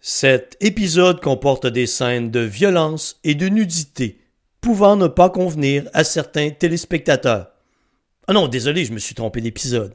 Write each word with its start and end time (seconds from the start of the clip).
Cet 0.00 0.56
épisode 0.60 1.20
comporte 1.20 1.66
des 1.66 1.86
scènes 1.86 2.30
de 2.30 2.40
violence 2.40 3.18
et 3.24 3.34
de 3.34 3.48
nudité, 3.48 4.20
pouvant 4.60 4.94
ne 4.94 5.08
pas 5.08 5.28
convenir 5.28 5.88
à 5.92 6.04
certains 6.04 6.50
téléspectateurs. 6.50 7.48
Ah 8.28 8.32
non, 8.32 8.46
désolé, 8.46 8.84
je 8.84 8.92
me 8.92 9.00
suis 9.00 9.16
trompé 9.16 9.40
d'épisode. 9.40 9.94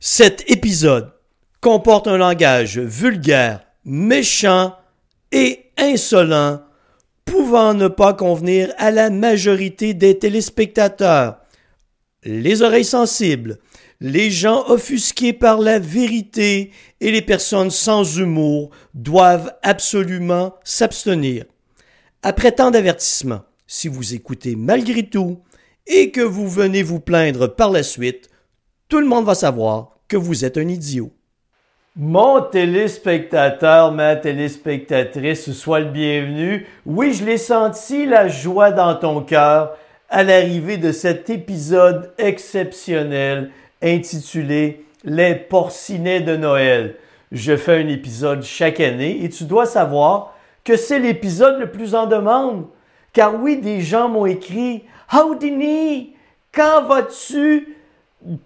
Cet 0.00 0.50
épisode 0.50 1.12
comporte 1.60 2.08
un 2.08 2.16
langage 2.16 2.78
vulgaire, 2.78 3.64
méchant 3.84 4.74
et 5.30 5.66
insolent, 5.78 6.62
pouvant 7.24 7.72
ne 7.72 7.86
pas 7.86 8.14
convenir 8.14 8.72
à 8.78 8.90
la 8.90 9.10
majorité 9.10 9.94
des 9.94 10.18
téléspectateurs. 10.18 11.38
Les 12.24 12.62
oreilles 12.62 12.84
sensibles, 12.84 13.58
les 14.00 14.30
gens 14.30 14.64
offusqués 14.68 15.32
par 15.32 15.58
la 15.58 15.78
vérité 15.78 16.70
et 17.00 17.10
les 17.10 17.22
personnes 17.22 17.70
sans 17.70 18.18
humour 18.18 18.70
doivent 18.94 19.54
absolument 19.62 20.54
s'abstenir. 20.64 21.44
Après 22.22 22.52
tant 22.52 22.70
d'avertissements, 22.70 23.42
si 23.66 23.88
vous 23.88 24.14
écoutez 24.14 24.56
malgré 24.56 25.04
tout 25.04 25.40
et 25.86 26.10
que 26.10 26.20
vous 26.20 26.48
venez 26.48 26.82
vous 26.82 27.00
plaindre 27.00 27.54
par 27.54 27.70
la 27.70 27.82
suite, 27.82 28.30
tout 28.88 29.00
le 29.00 29.06
monde 29.06 29.26
va 29.26 29.34
savoir 29.34 29.98
que 30.08 30.16
vous 30.16 30.44
êtes 30.44 30.58
un 30.58 30.68
idiot. 30.68 31.10
Mon 31.96 32.42
téléspectateur, 32.42 33.92
ma 33.92 34.16
téléspectatrice, 34.16 35.52
sois 35.52 35.80
le 35.80 35.90
bienvenu. 35.90 36.66
Oui, 36.86 37.12
je 37.12 37.24
l'ai 37.24 37.38
senti, 37.38 38.04
la 38.04 38.26
joie 38.26 38.72
dans 38.72 38.96
ton 38.96 39.22
cœur 39.22 39.76
à 40.08 40.22
l'arrivée 40.22 40.76
de 40.76 40.92
cet 40.92 41.30
épisode 41.30 42.12
exceptionnel 42.18 43.50
intitulé 43.84 44.86
Les 45.04 45.34
porcinets 45.34 46.20
de 46.20 46.36
Noël. 46.36 46.96
Je 47.30 47.56
fais 47.56 47.82
un 47.82 47.88
épisode 47.88 48.42
chaque 48.42 48.80
année 48.80 49.22
et 49.22 49.28
tu 49.28 49.44
dois 49.44 49.66
savoir 49.66 50.34
que 50.64 50.76
c'est 50.76 50.98
l'épisode 50.98 51.60
le 51.60 51.70
plus 51.70 51.94
en 51.94 52.06
demande. 52.06 52.66
Car 53.12 53.34
oui, 53.40 53.58
des 53.58 53.80
gens 53.80 54.08
m'ont 54.08 54.26
écrit 54.26 54.84
Houdini, 55.12 56.14
quand 56.52 56.84
vas-tu 56.84 57.76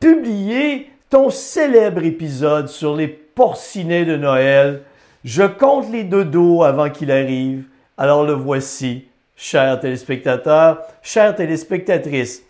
publier 0.01 0.91
ton 1.11 1.31
célèbre 1.31 2.05
épisode 2.05 2.69
sur 2.69 2.97
les 2.97 3.09
porcinets 3.09 4.05
de 4.05 4.17
Noël? 4.17 4.83
Je 5.25 5.45
compte 5.45 5.91
les 5.91 6.05
dodos 6.05 6.65
avant 6.65 6.91
qu'il 6.91 7.11
arrive. 7.11 7.65
Alors 7.97 8.25
le 8.25 8.33
voici, 8.33 9.07
chers 9.37 9.81
téléspectateurs, 9.81 10.83
chères 11.03 11.35
téléspectatrices. 11.35 12.43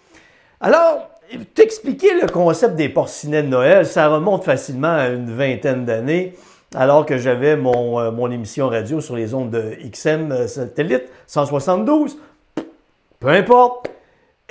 Alors, 0.61 1.09
t'expliquer 1.55 2.21
le 2.21 2.29
concept 2.29 2.77
des 2.77 2.89
porcinets 2.89 3.43
de 3.43 3.49
Noël, 3.49 3.87
ça 3.87 4.09
remonte 4.09 4.45
facilement 4.45 4.93
à 4.93 5.09
une 5.09 5.31
vingtaine 5.31 5.85
d'années, 5.85 6.35
alors 6.75 7.07
que 7.07 7.19
j'avais 7.19 7.57
mon, 7.57 7.99
euh, 8.01 8.31
émission 8.31 8.69
radio 8.69 9.01
sur 9.01 9.17
les 9.17 9.35
ondes 9.35 9.51
de 9.51 9.77
XM 9.91 10.33
euh, 10.33 10.47
satellite 10.47 11.05
172. 11.27 12.19
Peu 13.21 13.29
importe. 13.29 13.91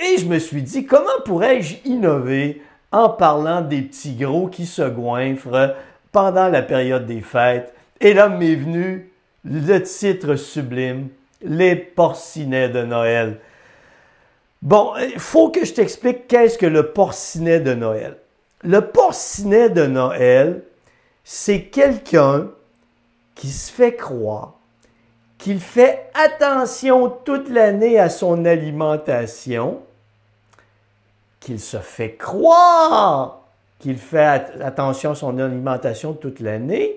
Et 0.00 0.18
je 0.18 0.26
me 0.26 0.38
suis 0.38 0.62
dit, 0.62 0.86
comment 0.86 1.06
pourrais-je 1.24 1.76
innover 1.84 2.62
en 2.92 3.08
parlant 3.08 3.62
des 3.62 3.82
petits 3.82 4.14
gros 4.14 4.46
qui 4.46 4.64
se 4.64 4.82
goinfrent 4.82 5.74
pendant 6.12 6.48
la 6.48 6.62
période 6.62 7.06
des 7.06 7.20
fêtes? 7.20 7.74
Et 8.00 8.14
là 8.14 8.28
m'est 8.28 8.54
venu 8.54 9.10
le 9.44 9.78
titre 9.80 10.36
sublime, 10.36 11.08
Les 11.42 11.76
porcinets 11.76 12.68
de 12.68 12.82
Noël. 12.82 13.38
Bon, 14.62 14.92
il 14.96 15.18
faut 15.18 15.50
que 15.50 15.64
je 15.64 15.72
t'explique 15.72 16.26
qu'est-ce 16.26 16.58
que 16.58 16.66
le 16.66 16.92
porcinet 16.92 17.60
de 17.60 17.74
Noël. 17.74 18.16
Le 18.62 18.80
porcinet 18.80 19.70
de 19.70 19.86
Noël, 19.86 20.62
c'est 21.24 21.62
quelqu'un 21.64 22.48
qui 23.34 23.48
se 23.48 23.70
fait 23.70 23.94
croire 23.94 24.54
qu'il 25.38 25.60
fait 25.60 26.10
attention 26.14 27.08
toute 27.24 27.48
l'année 27.48 27.98
à 28.00 28.08
son 28.08 28.44
alimentation, 28.44 29.80
qu'il 31.38 31.60
se 31.60 31.76
fait 31.76 32.14
croire 32.14 33.38
qu'il 33.78 33.96
fait 33.96 34.44
attention 34.60 35.12
à 35.12 35.14
son 35.14 35.38
alimentation 35.38 36.12
toute 36.12 36.40
l'année, 36.40 36.96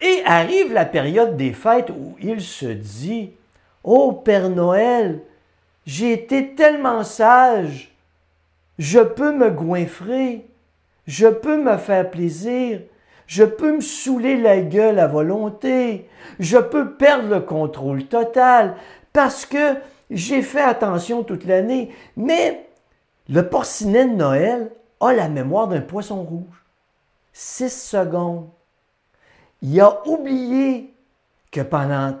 et 0.00 0.22
arrive 0.24 0.72
la 0.72 0.84
période 0.84 1.36
des 1.36 1.52
fêtes 1.52 1.90
où 1.90 2.16
il 2.20 2.40
se 2.40 2.66
dit, 2.66 3.32
Oh 3.84 4.12
Père 4.12 4.48
Noël, 4.48 5.20
j'ai 5.86 6.12
été 6.12 6.54
tellement 6.54 7.04
sage. 7.04 7.94
Je 8.78 9.00
peux 9.00 9.32
me 9.32 9.50
goinfrer. 9.50 10.46
Je 11.06 11.26
peux 11.26 11.62
me 11.62 11.76
faire 11.76 12.10
plaisir. 12.10 12.80
Je 13.26 13.44
peux 13.44 13.76
me 13.76 13.80
saouler 13.80 14.36
la 14.36 14.60
gueule 14.60 14.98
à 14.98 15.06
volonté. 15.06 16.08
Je 16.38 16.58
peux 16.58 16.92
perdre 16.92 17.28
le 17.28 17.40
contrôle 17.40 18.04
total 18.06 18.76
parce 19.12 19.46
que 19.46 19.76
j'ai 20.10 20.42
fait 20.42 20.62
attention 20.62 21.22
toute 21.22 21.44
l'année. 21.44 21.94
Mais 22.16 22.68
le 23.28 23.48
porcinet 23.48 24.06
de 24.06 24.14
Noël 24.14 24.70
a 25.00 25.12
la 25.12 25.28
mémoire 25.28 25.68
d'un 25.68 25.80
poisson 25.80 26.22
rouge. 26.22 26.64
Six 27.32 27.70
secondes. 27.70 28.48
Il 29.62 29.80
a 29.80 30.06
oublié 30.06 30.92
que 31.50 31.60
pendant 31.60 32.16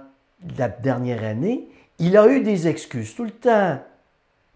la 0.58 0.68
dernière 0.68 1.24
année, 1.24 1.68
il 2.00 2.16
a 2.16 2.26
eu 2.28 2.40
des 2.40 2.66
excuses 2.66 3.14
tout 3.14 3.24
le 3.24 3.30
temps. 3.30 3.78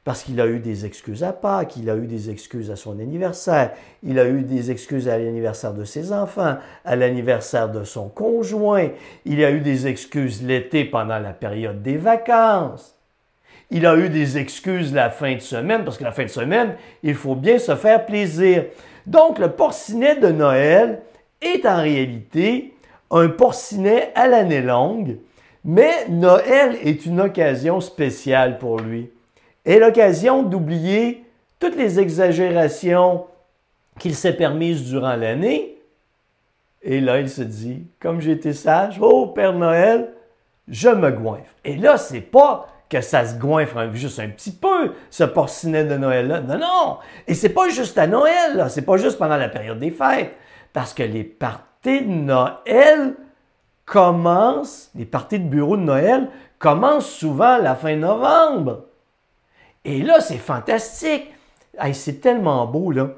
Parce 0.03 0.23
qu'il 0.23 0.39
a 0.39 0.47
eu 0.47 0.59
des 0.59 0.85
excuses 0.85 1.25
à 1.25 1.33
Pâques, 1.33 1.79
il 1.79 1.89
a 1.89 1.97
eu 1.97 2.07
des 2.07 2.29
excuses 2.29 2.71
à 2.71 2.77
son 2.77 2.99
anniversaire, 2.99 3.73
il 4.03 4.19
a 4.19 4.29
eu 4.29 4.43
des 4.43 4.71
excuses 4.71 5.09
à 5.09 5.17
l'anniversaire 5.17 5.73
de 5.73 5.85
ses 5.85 6.13
enfants, 6.13 6.57
à 6.85 6.97
l'anniversaire 6.97 7.71
de 7.71 7.85
son 7.85 8.11
conjoint, 8.11 8.91
il 9.25 9.43
a 9.43 9.51
eu 9.51 9.61
des 9.61 9.87
excuses 9.87 10.43
l'été 10.43 10.85
pendant 10.85 11.19
la 11.19 11.33
période 11.33 11.83
des 11.83 11.97
vacances. 11.97 12.99
Il 13.71 13.87
a 13.87 13.97
eu 13.97 14.11
des 14.11 14.37
excuses 14.37 14.93
la 14.93 15.09
fin 15.09 15.37
de 15.37 15.41
semaine, 15.41 15.85
parce 15.85 15.97
que 15.97 16.05
la 16.05 16.13
fin 16.13 16.25
de 16.25 16.29
semaine, 16.29 16.75
il 17.03 17.15
faut 17.15 17.35
bien 17.35 17.59
se 17.59 17.75
faire 17.75 18.05
plaisir. 18.05 18.67
Donc, 19.07 19.39
le 19.39 19.53
porcinet 19.53 20.17
de 20.17 20.29
Noël 20.29 21.01
est 21.41 21.65
en 21.65 21.81
réalité 21.81 22.75
un 23.11 23.29
porcinet 23.29 24.13
à 24.15 24.29
l'année 24.29 24.61
longue 24.61 25.17
mais 25.65 26.09
Noël 26.09 26.77
est 26.83 27.07
une 27.07 27.21
occasion 27.21 27.81
spéciale 27.81 28.59
pour 28.59 28.81
lui. 28.81 29.11
Et 29.65 29.79
l'occasion 29.79 30.43
d'oublier 30.43 31.25
toutes 31.59 31.77
les 31.77 31.99
exagérations 31.99 33.27
qu'il 33.99 34.15
s'est 34.15 34.37
permises 34.37 34.85
durant 34.85 35.17
l'année. 35.17 35.79
Et 36.83 37.01
là, 37.01 37.21
il 37.21 37.31
se 37.31 37.41
dit, 37.41 37.87
comme 37.99 38.21
j'ai 38.21 38.33
été 38.33 38.53
sage, 38.53 38.99
oh 39.01 39.29
Père 39.29 39.55
Noël, 39.55 40.13
je 40.69 40.91
me 40.91 41.11
goinfre. 41.11 41.55
Et 41.65 41.77
là, 41.77 41.97
c'est 41.97 42.21
pas 42.21 42.69
que 42.91 43.01
ça 43.01 43.25
se 43.25 43.37
goinfre 43.37 43.91
juste 43.95 44.21
un 44.21 44.29
petit 44.29 44.53
peu, 44.53 44.93
ce 45.09 45.25
porcinet 45.25 45.85
de 45.85 45.97
Noël-là. 45.97 46.41
Non, 46.41 46.59
non! 46.59 46.99
Et 47.27 47.35
c'est 47.35 47.49
pas 47.49 47.71
juste 47.71 47.97
à 47.97 48.07
Noël, 48.07 48.57
là. 48.57 48.69
C'est 48.69 48.83
pas 48.83 48.99
juste 48.99 49.19
pendant 49.19 49.39
la 49.39 49.49
période 49.49 49.79
des 49.79 49.91
fêtes. 49.91 50.35
Parce 50.75 50.93
que 50.93 51.03
les 51.03 51.25
parties 51.25 52.03
de 52.03 52.13
Noël 52.13 53.15
commencent, 53.85 54.91
les 54.95 55.05
parties 55.05 55.39
de 55.39 55.49
bureau 55.49 55.77
de 55.77 55.83
Noël 55.83 56.31
commencent 56.59 57.11
souvent 57.11 57.55
à 57.55 57.59
la 57.59 57.75
fin 57.75 57.97
novembre. 57.97 58.85
Et 59.85 60.03
là, 60.03 60.21
c'est 60.21 60.39
fantastique. 60.39 61.33
c'est 61.93 62.21
tellement 62.21 62.67
beau, 62.67 62.91
là. 62.91 63.11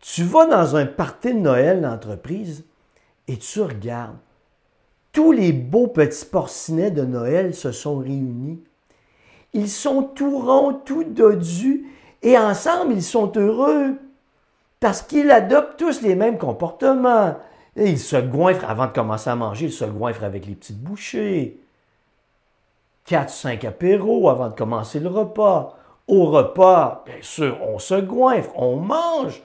Tu 0.00 0.24
vas 0.24 0.46
dans 0.46 0.76
un 0.76 0.84
party 0.84 1.32
de 1.32 1.38
Noël 1.38 1.80
d'entreprise 1.80 2.64
et 3.28 3.36
tu 3.36 3.60
regardes. 3.60 4.16
Tous 5.12 5.30
les 5.30 5.52
beaux 5.52 5.86
petits 5.86 6.24
porcinets 6.24 6.90
de 6.90 7.04
Noël 7.04 7.54
se 7.54 7.70
sont 7.70 7.98
réunis. 7.98 8.62
Ils 9.52 9.68
sont 9.68 10.02
tout 10.02 10.38
ronds, 10.38 10.80
tout 10.84 11.04
dodus, 11.04 11.86
et 12.22 12.38
ensemble, 12.38 12.94
ils 12.94 13.02
sont 13.02 13.32
heureux 13.36 13.98
parce 14.80 15.02
qu'ils 15.02 15.30
adoptent 15.30 15.78
tous 15.78 16.02
les 16.02 16.14
mêmes 16.14 16.38
comportements. 16.38 17.36
Il 17.76 17.98
se 17.98 18.16
goinfre 18.16 18.68
avant 18.68 18.86
de 18.86 18.92
commencer 18.92 19.30
à 19.30 19.36
manger, 19.36 19.66
il 19.66 19.72
se 19.72 19.84
goinfre 19.84 20.24
avec 20.24 20.46
les 20.46 20.54
petites 20.54 20.82
bouchées. 20.82 21.58
Quatre, 23.06 23.30
cinq 23.30 23.64
apéros 23.64 24.28
avant 24.28 24.48
de 24.48 24.54
commencer 24.54 25.00
le 25.00 25.08
repas. 25.08 25.76
Au 26.06 26.26
repas, 26.26 27.02
bien 27.06 27.16
sûr, 27.22 27.56
on 27.62 27.78
se 27.78 27.94
goinfre, 27.94 28.50
on 28.56 28.76
mange. 28.76 29.42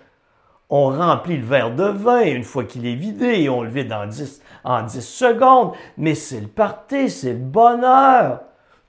On 0.69 0.89
remplit 0.89 1.38
le 1.38 1.45
verre 1.45 1.74
de 1.74 1.85
vin 1.85 2.24
une 2.24 2.44
fois 2.44 2.65
qu'il 2.65 2.85
est 2.85 2.95
vidé 2.95 3.47
on 3.47 3.63
le 3.63 3.69
vide 3.69 3.94
en 3.94 4.06
10, 4.06 4.41
en 4.65 4.83
10 4.83 5.01
secondes. 5.01 5.71
Mais 5.97 6.13
c'est 6.13 6.41
le 6.41 6.47
party, 6.47 7.09
c'est 7.09 7.33
le 7.33 7.39
bonheur. 7.39 8.41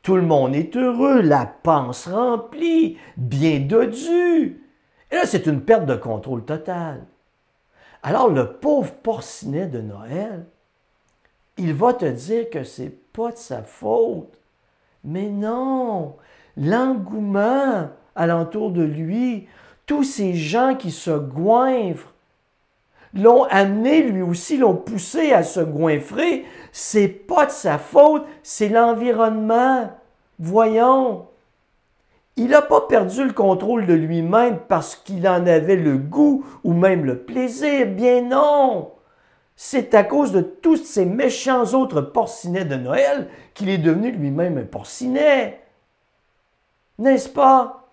Tout 0.03 0.17
le 0.17 0.23
monde 0.23 0.57
est 0.57 0.77
heureux, 0.77 1.21
la 1.21 1.47
panse 1.47 2.09
remplie, 2.09 2.99
bien 3.17 3.61
dodu. 3.61 4.61
Et 5.11 5.15
là, 5.15 5.25
c'est 5.25 5.47
une 5.47 5.61
perte 5.61 5.87
de 5.87 5.95
contrôle 5.95 6.45
totale. 6.45 7.07
Alors 8.03 8.29
le 8.29 8.53
pauvre 8.53 8.93
porcinet 8.93 9.67
de 9.67 9.81
Noël, 9.81 10.47
il 11.57 11.75
va 11.75 11.93
te 11.93 12.05
dire 12.05 12.51
que 12.51 12.63
c'est 12.63 12.95
pas 13.13 13.33
de 13.33 13.37
sa 13.37 13.63
faute. 13.63 14.39
Mais 15.05 15.29
non, 15.29 16.17
l'engouement 16.57 17.89
alentour 18.15 18.71
de 18.71 18.83
lui, 18.83 19.49
tous 19.87 20.05
ces 20.05 20.35
gens 20.35 20.75
qui 20.75 20.91
se 20.91 21.11
goinfrent, 21.11 22.13
l'ont 23.15 23.45
amené, 23.45 24.03
lui 24.03 24.23
aussi, 24.23 24.59
l'ont 24.59 24.77
poussé 24.77 25.33
à 25.33 25.43
se 25.43 25.61
goinfrer. 25.61 26.45
C'est 26.73 27.09
pas 27.09 27.47
de 27.47 27.51
sa 27.51 27.79
faute, 27.79 28.27
c'est 28.43 28.69
l'environnement. 28.69 29.91
Voyons. 30.39 31.27
Il 32.39 32.51
n'a 32.51 32.63
pas 32.63 32.83
perdu 32.83 33.25
le 33.25 33.33
contrôle 33.33 33.85
de 33.85 33.95
lui-même 33.95 34.61
parce 34.69 34.95
qu'il 34.95 35.27
en 35.27 35.45
avait 35.45 35.75
le 35.75 35.99
goût 35.99 36.47
ou 36.63 36.73
même 36.73 37.05
le 37.05 37.19
plaisir. 37.19 37.89
Bien 37.89 38.23
non. 38.23 38.93
C'est 39.57 39.93
à 39.93 40.05
cause 40.05 40.31
de 40.31 40.41
tous 40.41 40.77
ces 40.77 41.05
méchants 41.05 41.65
autres 41.75 42.01
porcinets 42.01 42.65
de 42.65 42.77
Noël 42.77 43.27
qu'il 43.55 43.69
est 43.69 43.79
devenu 43.79 44.13
lui-même 44.13 44.57
un 44.57 44.63
porcinet. 44.63 45.61
N'est-ce 47.01 47.29
pas? 47.29 47.89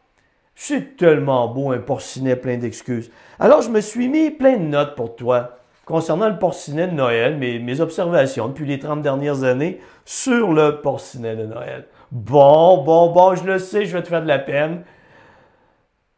C'est 0.53 0.95
tellement 0.95 1.47
beau 1.47 1.71
un 1.71 1.80
porcinet 1.80 2.36
plein 2.36 2.57
d'excuses. 2.57 3.09
Alors 3.39 3.63
je 3.63 3.71
me 3.71 3.81
suis 3.81 4.07
mis 4.09 4.30
plein 4.30 4.57
de 4.57 4.63
notes 4.63 4.95
pour 4.95 5.15
toi 5.15 5.57
concernant 5.86 6.30
le 6.30 6.38
porcinet 6.38 6.88
de 6.88 6.94
Noël, 6.94 7.38
mes, 7.38 7.57
mes 7.57 7.81
observations 7.81 8.50
depuis 8.50 8.68
les 8.68 8.77
30 8.77 9.01
dernières 9.01 9.44
années 9.44 9.81
sur 10.06 10.53
le 10.53 10.81
porcinet 10.81 11.36
de 11.36 11.47
Noël. 11.47 11.88
Bon, 12.12 12.84
bon, 12.84 13.12
bon, 13.12 13.36
je 13.36 13.44
le 13.44 13.60
sais, 13.60 13.86
je 13.86 13.98
vais 13.98 14.04
te 14.04 14.07
faire 14.07 14.22
de 14.22 14.28
la 14.28 14.40
peine. 14.40 14.84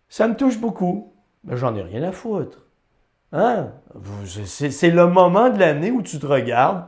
Ça 0.10 0.28
me 0.28 0.36
touche 0.36 0.60
beaucoup, 0.60 1.14
mais 1.44 1.58
j'en 1.58 1.76
ai 1.76 1.82
rien 1.82 2.04
à 2.04 2.12
foutre. 2.12 2.60
Hein? 3.32 3.72
C'est 4.46 4.90
le 4.90 5.08
moment 5.08 5.50
de 5.50 5.60
l'année 5.60 5.92
où 5.92 6.02
tu 6.02 6.20
te 6.20 6.26
regardes 6.26 6.88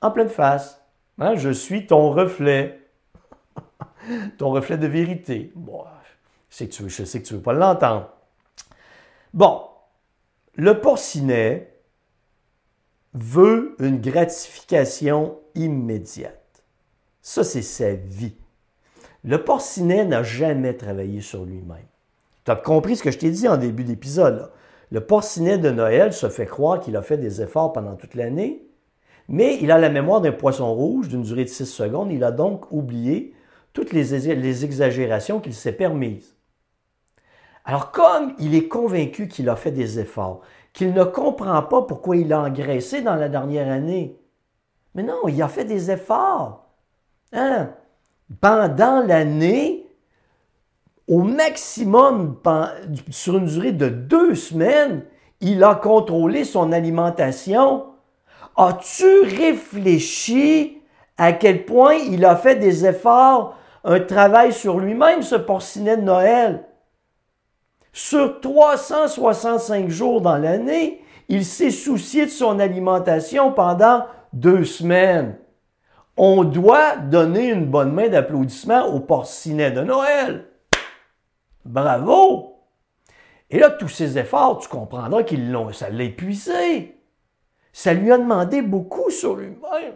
en 0.00 0.10
pleine 0.10 0.28
face. 0.28 0.82
Hein? 1.18 1.34
Je 1.36 1.50
suis 1.50 1.86
ton 1.86 2.10
reflet. 2.10 2.80
ton 4.38 4.50
reflet 4.50 4.78
de 4.78 4.86
vérité. 4.86 5.52
Bon, 5.54 5.84
je 6.50 6.56
sais 6.56 6.68
que 6.68 6.72
tu 6.72 6.82
veux, 6.82 7.36
veux 7.36 7.42
pas 7.42 7.52
l'entendre. 7.52 8.10
Bon, 9.34 9.62
le 10.54 10.80
porcinet 10.80 11.74
veut 13.14 13.76
une 13.78 14.00
gratification 14.00 15.38
immédiate. 15.54 16.37
Ça, 17.28 17.44
c'est 17.44 17.60
sa 17.60 17.92
vie. 17.92 18.36
Le 19.22 19.44
porcinet 19.44 20.06
n'a 20.06 20.22
jamais 20.22 20.72
travaillé 20.72 21.20
sur 21.20 21.44
lui-même. 21.44 21.84
Tu 22.46 22.50
as 22.50 22.56
compris 22.56 22.96
ce 22.96 23.02
que 23.02 23.10
je 23.10 23.18
t'ai 23.18 23.30
dit 23.30 23.46
en 23.46 23.58
début 23.58 23.84
d'épisode. 23.84 24.50
Le 24.90 25.04
porcinet 25.04 25.58
de 25.58 25.68
Noël 25.68 26.14
se 26.14 26.30
fait 26.30 26.46
croire 26.46 26.80
qu'il 26.80 26.96
a 26.96 27.02
fait 27.02 27.18
des 27.18 27.42
efforts 27.42 27.74
pendant 27.74 27.96
toute 27.96 28.14
l'année, 28.14 28.66
mais 29.28 29.58
il 29.60 29.70
a 29.70 29.76
la 29.76 29.90
mémoire 29.90 30.22
d'un 30.22 30.32
poisson 30.32 30.72
rouge 30.72 31.08
d'une 31.08 31.20
durée 31.20 31.44
de 31.44 31.50
6 31.50 31.66
secondes. 31.66 32.10
Il 32.10 32.24
a 32.24 32.30
donc 32.30 32.72
oublié 32.72 33.34
toutes 33.74 33.92
les, 33.92 34.64
exagérations 34.64 35.38
qu'il 35.38 35.52
s'est 35.52 35.72
permises. 35.72 36.34
Alors 37.66 37.92
comme 37.92 38.32
il 38.38 38.54
est 38.54 38.68
convaincu 38.68 39.28
qu'il 39.28 39.50
a 39.50 39.56
fait 39.56 39.70
des 39.70 40.00
efforts, 40.00 40.40
qu'il 40.72 40.94
ne 40.94 41.04
comprend 41.04 41.60
pas 41.60 41.82
pourquoi 41.82 42.16
il 42.16 42.32
a 42.32 42.40
engraissé 42.40 43.02
dans 43.02 43.16
la 43.16 43.28
dernière 43.28 43.70
année, 43.70 44.18
mais 44.94 45.02
non, 45.02 45.28
il 45.28 45.42
a 45.42 45.48
fait 45.48 45.66
des 45.66 45.90
efforts. 45.90 46.64
Hein? 47.32 47.70
Pendant 48.40 49.00
l'année, 49.00 49.86
au 51.06 51.22
maximum, 51.22 52.36
sur 53.10 53.38
une 53.38 53.46
durée 53.46 53.72
de 53.72 53.88
deux 53.88 54.34
semaines, 54.34 55.04
il 55.40 55.62
a 55.64 55.74
contrôlé 55.74 56.44
son 56.44 56.72
alimentation. 56.72 57.86
As-tu 58.56 59.20
réfléchi 59.22 60.82
à 61.16 61.32
quel 61.32 61.64
point 61.64 61.94
il 61.94 62.24
a 62.24 62.36
fait 62.36 62.56
des 62.56 62.86
efforts, 62.86 63.56
un 63.84 64.00
travail 64.00 64.52
sur 64.52 64.78
lui-même, 64.78 65.22
ce 65.22 65.36
porcinet 65.36 65.96
de 65.96 66.02
Noël? 66.02 66.64
Sur 67.92 68.40
365 68.40 69.88
jours 69.88 70.20
dans 70.20 70.36
l'année, 70.36 71.02
il 71.28 71.44
s'est 71.44 71.70
soucié 71.70 72.26
de 72.26 72.30
son 72.30 72.58
alimentation 72.58 73.52
pendant 73.52 74.04
deux 74.32 74.64
semaines. 74.64 75.36
On 76.20 76.42
doit 76.42 76.96
donner 76.96 77.50
une 77.50 77.66
bonne 77.66 77.92
main 77.92 78.08
d'applaudissement 78.08 78.86
au 78.86 78.98
porcinet 78.98 79.70
de 79.70 79.82
Noël. 79.82 80.48
Bravo! 81.64 82.56
Et 83.50 83.60
là, 83.60 83.70
tous 83.70 83.88
ces 83.88 84.18
efforts, 84.18 84.58
tu 84.58 84.68
comprendras 84.68 85.22
qu'ils 85.22 85.52
l'ont, 85.52 85.72
ça 85.72 85.90
l'a 85.90 86.02
épuisé. 86.02 86.96
Ça 87.72 87.94
lui 87.94 88.10
a 88.10 88.18
demandé 88.18 88.62
beaucoup 88.62 89.10
sur 89.10 89.36
lui-même. 89.36 89.94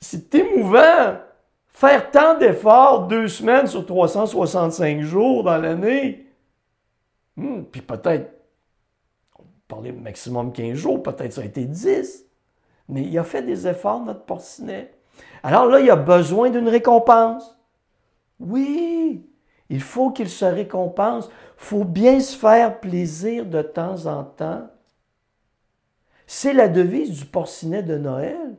C'est 0.00 0.34
émouvant. 0.34 1.16
Faire 1.68 2.10
tant 2.10 2.36
d'efforts 2.36 3.06
deux 3.06 3.28
semaines 3.28 3.66
sur 3.68 3.86
365 3.86 5.00
jours 5.00 5.44
dans 5.44 5.56
l'année. 5.56 6.26
Hmm, 7.36 7.62
puis 7.62 7.80
peut-être, 7.80 8.32
on 9.38 9.44
parlait 9.66 9.92
maximum 9.92 10.52
15 10.52 10.74
jours, 10.74 11.02
peut-être 11.02 11.32
ça 11.32 11.40
a 11.40 11.44
été 11.44 11.64
10. 11.64 12.27
Mais 12.88 13.02
il 13.02 13.18
a 13.18 13.24
fait 13.24 13.42
des 13.42 13.66
efforts, 13.66 14.00
notre 14.04 14.24
porcinet. 14.24 14.94
Alors 15.42 15.66
là, 15.66 15.80
il 15.80 15.90
a 15.90 15.96
besoin 15.96 16.50
d'une 16.50 16.68
récompense. 16.68 17.58
Oui, 18.40 19.26
il 19.68 19.80
faut 19.80 20.10
qu'il 20.10 20.28
se 20.28 20.44
récompense. 20.44 21.28
Il 21.28 21.64
faut 21.64 21.84
bien 21.84 22.20
se 22.20 22.36
faire 22.36 22.80
plaisir 22.80 23.44
de 23.44 23.62
temps 23.62 24.06
en 24.06 24.24
temps. 24.24 24.68
C'est 26.26 26.52
la 26.52 26.68
devise 26.68 27.18
du 27.18 27.24
porcinet 27.24 27.82
de 27.82 27.96
Noël. 27.96 28.56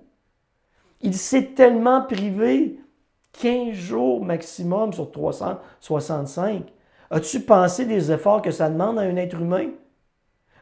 Il 1.01 1.15
s'est 1.15 1.53
tellement 1.55 2.01
privé, 2.01 2.79
15 3.33 3.73
jours 3.73 4.25
maximum 4.25 4.91
sur 4.91 5.11
365. 5.11 6.63
As-tu 7.11 7.39
pensé 7.41 7.85
des 7.85 8.11
efforts 8.11 8.41
que 8.41 8.51
ça 8.51 8.69
demande 8.69 8.99
à 8.99 9.03
un 9.03 9.15
être 9.15 9.39
humain? 9.39 9.69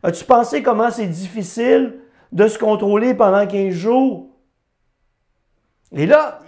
As-tu 0.03 0.25
pensé 0.25 0.61
comment 0.61 0.91
c'est 0.91 1.07
difficile 1.07 1.99
de 2.31 2.47
se 2.47 2.57
contrôler 2.57 3.13
pendant 3.13 3.45
15 3.45 3.73
jours? 3.73 4.27
Et 5.91 6.05
là, 6.05 6.41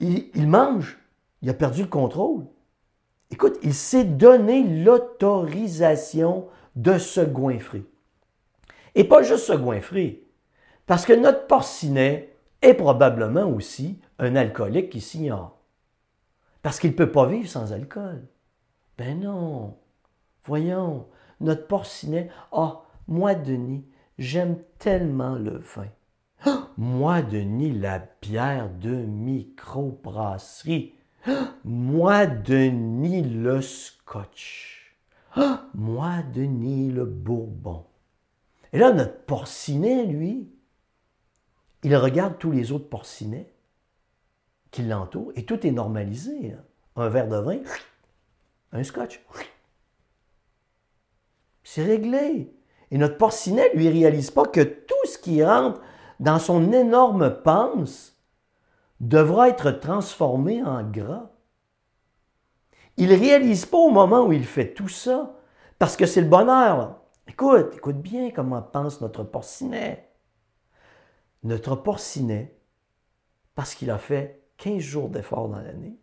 il, 0.00 0.30
il 0.34 0.48
mange. 0.48 0.98
Il 1.42 1.50
a 1.50 1.54
perdu 1.54 1.82
le 1.82 1.88
contrôle. 1.88 2.46
Écoute, 3.30 3.58
il 3.62 3.74
s'est 3.74 4.04
donné 4.04 4.62
l'autorisation 4.82 6.48
de 6.76 6.98
se 6.98 7.20
goinfrer. 7.20 7.84
Et 8.94 9.04
pas 9.04 9.22
juste 9.22 9.46
se 9.46 9.52
goinfrer, 9.52 10.24
parce 10.86 11.04
que 11.04 11.12
notre 11.12 11.46
porcinet 11.46 12.34
est 12.62 12.74
probablement 12.74 13.46
aussi 13.46 14.00
un 14.18 14.36
alcoolique 14.36 14.90
qui 14.90 15.00
s'ignore. 15.00 15.58
Parce 16.62 16.80
qu'il 16.80 16.90
ne 16.90 16.96
peut 16.96 17.12
pas 17.12 17.26
vivre 17.26 17.48
sans 17.48 17.72
alcool. 17.72 18.26
Ben 18.96 19.20
non. 19.20 19.76
Voyons, 20.44 21.06
notre 21.40 21.66
porcinet, 21.66 22.30
ah, 22.52 22.82
moi, 23.08 23.34
Denis, 23.34 23.84
j'aime 24.18 24.62
tellement 24.78 25.34
le 25.34 25.58
vin. 25.58 25.88
Ah, 26.44 26.68
moi, 26.76 27.22
Denis, 27.22 27.72
la 27.72 28.06
bière 28.20 28.70
de 28.70 28.94
microbrasserie. 28.94 30.94
Moi, 31.64 32.26
Denis, 32.26 33.22
le 33.22 33.62
scotch. 33.62 34.96
Moi, 35.74 36.22
Denis, 36.32 36.90
le 36.90 37.04
bourbon. 37.04 37.84
Et 38.72 38.78
là, 38.78 38.92
notre 38.92 39.18
porcinet, 39.24 40.06
lui, 40.06 40.50
il 41.82 41.96
regarde 41.96 42.38
tous 42.38 42.50
les 42.50 42.72
autres 42.72 42.88
porcinets 42.88 43.52
qui 44.70 44.82
l'entourent 44.82 45.32
et 45.36 45.44
tout 45.44 45.66
est 45.66 45.72
normalisé. 45.72 46.52
Hein. 46.52 46.64
Un 46.96 47.08
verre 47.08 47.28
de 47.28 47.36
vin, 47.36 47.58
un 48.72 48.82
scotch. 48.82 49.20
C'est 51.62 51.84
réglé. 51.84 52.55
Et 52.90 52.98
notre 52.98 53.18
porcinet, 53.18 53.70
lui, 53.74 53.88
réalise 53.88 54.30
pas 54.30 54.44
que 54.44 54.60
tout 54.60 54.94
ce 55.04 55.18
qui 55.18 55.44
rentre 55.44 55.80
dans 56.20 56.38
son 56.38 56.72
énorme 56.72 57.42
panse 57.42 58.16
devra 59.00 59.48
être 59.48 59.70
transformé 59.70 60.62
en 60.62 60.82
gras. 60.82 61.30
Il 62.96 63.10
ne 63.10 63.18
réalise 63.18 63.66
pas 63.66 63.78
au 63.78 63.90
moment 63.90 64.26
où 64.26 64.32
il 64.32 64.44
fait 64.44 64.72
tout 64.72 64.88
ça, 64.88 65.36
parce 65.78 65.96
que 65.96 66.06
c'est 66.06 66.22
le 66.22 66.28
bonheur. 66.28 67.00
Écoute, 67.28 67.74
écoute 67.74 68.00
bien 68.00 68.30
comment 68.30 68.62
pense 68.62 69.00
notre 69.00 69.22
porcinet. 69.24 70.08
Notre 71.42 71.76
porcinet, 71.76 72.58
parce 73.54 73.74
qu'il 73.74 73.90
a 73.90 73.98
fait 73.98 74.48
15 74.58 74.78
jours 74.78 75.08
d'effort 75.10 75.48
dans 75.48 75.60
l'année, 75.60 75.98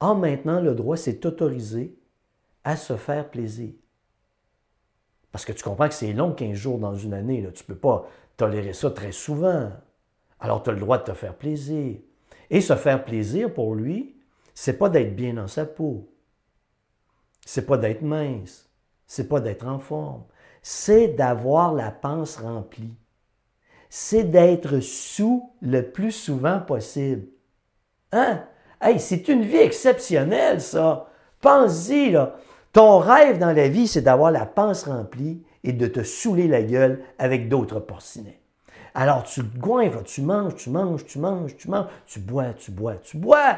a 0.00 0.14
maintenant 0.14 0.60
le 0.60 0.74
droit, 0.74 0.96
c'est 0.96 1.24
autorisé 1.24 1.98
à 2.64 2.76
se 2.76 2.96
faire 2.96 3.30
plaisir. 3.30 3.72
Parce 5.32 5.46
que 5.46 5.52
tu 5.52 5.64
comprends 5.64 5.88
que 5.88 5.94
c'est 5.94 6.12
long 6.12 6.32
15 6.32 6.54
jours 6.54 6.78
dans 6.78 6.94
une 6.94 7.14
année. 7.14 7.48
Tu 7.54 7.62
ne 7.62 7.66
peux 7.66 7.80
pas 7.80 8.06
tolérer 8.36 8.74
ça 8.74 8.90
très 8.90 9.12
souvent. 9.12 9.70
Alors 10.38 10.62
tu 10.62 10.70
as 10.70 10.74
le 10.74 10.80
droit 10.80 10.98
de 10.98 11.04
te 11.04 11.14
faire 11.14 11.34
plaisir. 11.34 11.96
Et 12.50 12.60
se 12.60 12.76
faire 12.76 13.04
plaisir 13.04 13.52
pour 13.52 13.74
lui, 13.74 14.14
c'est 14.54 14.76
pas 14.76 14.90
d'être 14.90 15.16
bien 15.16 15.34
dans 15.34 15.48
sa 15.48 15.64
peau. 15.64 16.12
C'est 17.46 17.66
pas 17.66 17.78
d'être 17.78 18.02
mince. 18.02 18.68
C'est 19.06 19.28
pas 19.28 19.40
d'être 19.40 19.66
en 19.66 19.78
forme. 19.78 20.24
C'est 20.60 21.08
d'avoir 21.08 21.72
la 21.72 21.90
panse 21.90 22.36
remplie. 22.36 22.94
C'est 23.88 24.24
d'être 24.24 24.80
sous 24.80 25.52
le 25.60 25.82
plus 25.82 26.12
souvent 26.12 26.60
possible. 26.60 27.26
Hein? 28.12 28.44
Hey, 28.80 29.00
c'est 29.00 29.28
une 29.28 29.42
vie 29.42 29.58
exceptionnelle, 29.58 30.60
ça. 30.60 31.08
Pense-y, 31.40 32.10
là. 32.10 32.36
Ton 32.72 32.98
rêve 32.98 33.38
dans 33.38 33.52
la 33.52 33.68
vie, 33.68 33.86
c'est 33.86 34.00
d'avoir 34.00 34.30
la 34.30 34.46
panse 34.46 34.84
remplie 34.84 35.42
et 35.62 35.72
de 35.72 35.86
te 35.86 36.02
saouler 36.02 36.48
la 36.48 36.62
gueule 36.62 37.02
avec 37.18 37.48
d'autres 37.48 37.80
porcinets. 37.80 38.40
Alors 38.94 39.24
tu 39.24 39.42
goinfres, 39.42 40.02
tu 40.04 40.22
manges, 40.22 40.54
tu 40.56 40.70
manges, 40.70 41.04
tu 41.04 41.18
manges, 41.18 41.56
tu 41.56 41.68
manges, 41.68 41.86
tu 42.06 42.20
bois, 42.20 42.52
tu 42.58 42.70
bois, 42.70 42.94
tu 42.94 43.16
bois. 43.18 43.56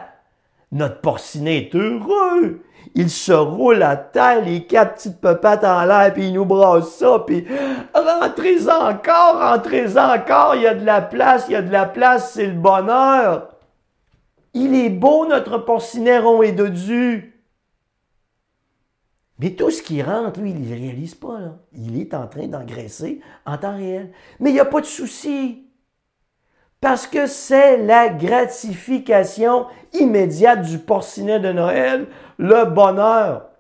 Notre 0.73 1.01
porcinet 1.01 1.59
est 1.59 1.75
heureux. 1.77 2.65
Il 2.97 3.09
se 3.09 3.33
roule 3.33 3.83
à 3.85 3.97
terre, 3.97 4.45
les 4.45 4.67
quatre 4.67 4.95
petites 4.95 5.21
pepates 5.21 5.65
en 5.65 5.85
l'air, 5.85 6.13
puis 6.13 6.27
il 6.27 6.35
nous 6.35 6.45
brasse 6.45 6.97
ça, 6.97 7.23
puis 7.25 7.47
rentrez 7.95 8.69
encore, 8.69 9.39
rentrez 9.39 9.97
encore, 9.97 10.57
il 10.57 10.63
y 10.63 10.67
a 10.67 10.75
de 10.75 10.85
la 10.85 11.01
place, 11.01 11.47
il 11.49 11.53
y 11.53 11.57
a 11.57 11.63
de 11.63 11.73
la 11.73 11.87
place, 11.87 12.33
c'est 12.33 12.47
le 12.47 12.55
bonheur. 12.55 13.51
Il 14.53 14.75
est 14.75 14.91
beau, 14.91 15.27
notre 15.27 15.59
porcinet 15.59 16.19
rond 16.19 16.43
et 16.43 16.53
dodu. 16.53 17.34
Mais 19.45 19.51
tout 19.51 19.71
ce 19.71 19.83
qui 19.83 20.01
rentre, 20.01 20.41
lui, 20.41 20.53
il 20.53 20.63
ne 20.63 20.75
réalise 20.75 21.15
pas. 21.15 21.39
Il 21.75 22.01
est 22.01 22.15
en 22.15 22.27
train 22.27 22.47
d'engraisser 22.47 23.21
en 23.45 23.59
temps 23.59 23.77
réel. 23.77 24.11
Mais 24.41 24.49
il 24.49 24.55
n'y 24.55 24.61
a 24.61 24.65
pas 24.65 24.81
de 24.81 24.87
souci. 24.87 25.67
Parce 26.81 27.07
que 27.07 27.27
c'est 27.27 27.77
la 27.77 28.09
gratification 28.09 29.67
immédiate 29.93 30.63
du 30.63 30.79
porcinet 30.79 31.41
de 31.41 31.53
Noël, 31.53 32.07
le 32.39 32.65
bonheur. 32.65 33.51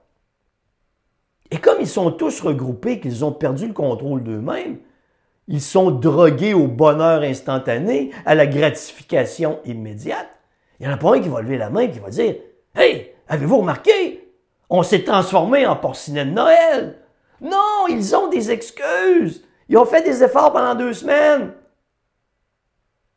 Et 1.50 1.58
comme 1.58 1.76
ils 1.80 1.86
sont 1.86 2.12
tous 2.12 2.40
regroupés, 2.40 2.98
qu'ils 2.98 3.22
ont 3.22 3.32
perdu 3.32 3.66
le 3.66 3.74
contrôle 3.74 4.22
d'eux-mêmes, 4.22 4.78
ils 5.48 5.60
sont 5.60 5.90
drogués 5.90 6.54
au 6.54 6.66
bonheur 6.66 7.20
instantané, 7.20 8.10
à 8.24 8.34
la 8.34 8.46
gratification 8.46 9.60
immédiate. 9.66 10.30
Il 10.80 10.86
n'y 10.86 10.90
en 10.90 10.94
a 10.94 10.98
pas 10.98 11.14
un 11.14 11.20
qui 11.20 11.28
va 11.28 11.42
lever 11.42 11.58
la 11.58 11.68
main 11.68 11.80
et 11.80 11.90
qui 11.90 11.98
va 11.98 12.08
dire 12.08 12.36
Hey, 12.74 13.10
avez-vous 13.28 13.58
remarqué? 13.58 14.13
On 14.70 14.82
s'est 14.82 15.04
transformé 15.04 15.66
en 15.66 15.76
porcinet 15.76 16.24
de 16.24 16.30
Noël. 16.30 16.98
Non, 17.40 17.86
ils 17.88 18.16
ont 18.16 18.28
des 18.28 18.50
excuses. 18.50 19.44
Ils 19.68 19.76
ont 19.76 19.84
fait 19.84 20.02
des 20.02 20.22
efforts 20.22 20.52
pendant 20.52 20.74
deux 20.74 20.92
semaines. 20.92 21.52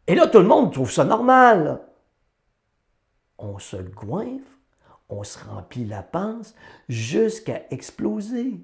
Et 0.08 0.16
là, 0.16 0.28
tout 0.28 0.40
le 0.40 0.46
monde 0.46 0.72
trouve 0.72 0.92
ça 0.92 1.04
normal. 1.04 1.82
On 3.38 3.60
se 3.60 3.78
goinfre, 3.78 4.48
on 5.10 5.24
se 5.24 5.38
remplit 5.44 5.86
la 5.86 6.02
panse 6.02 6.56
jusqu'à 6.90 7.62
exploser. 7.70 8.60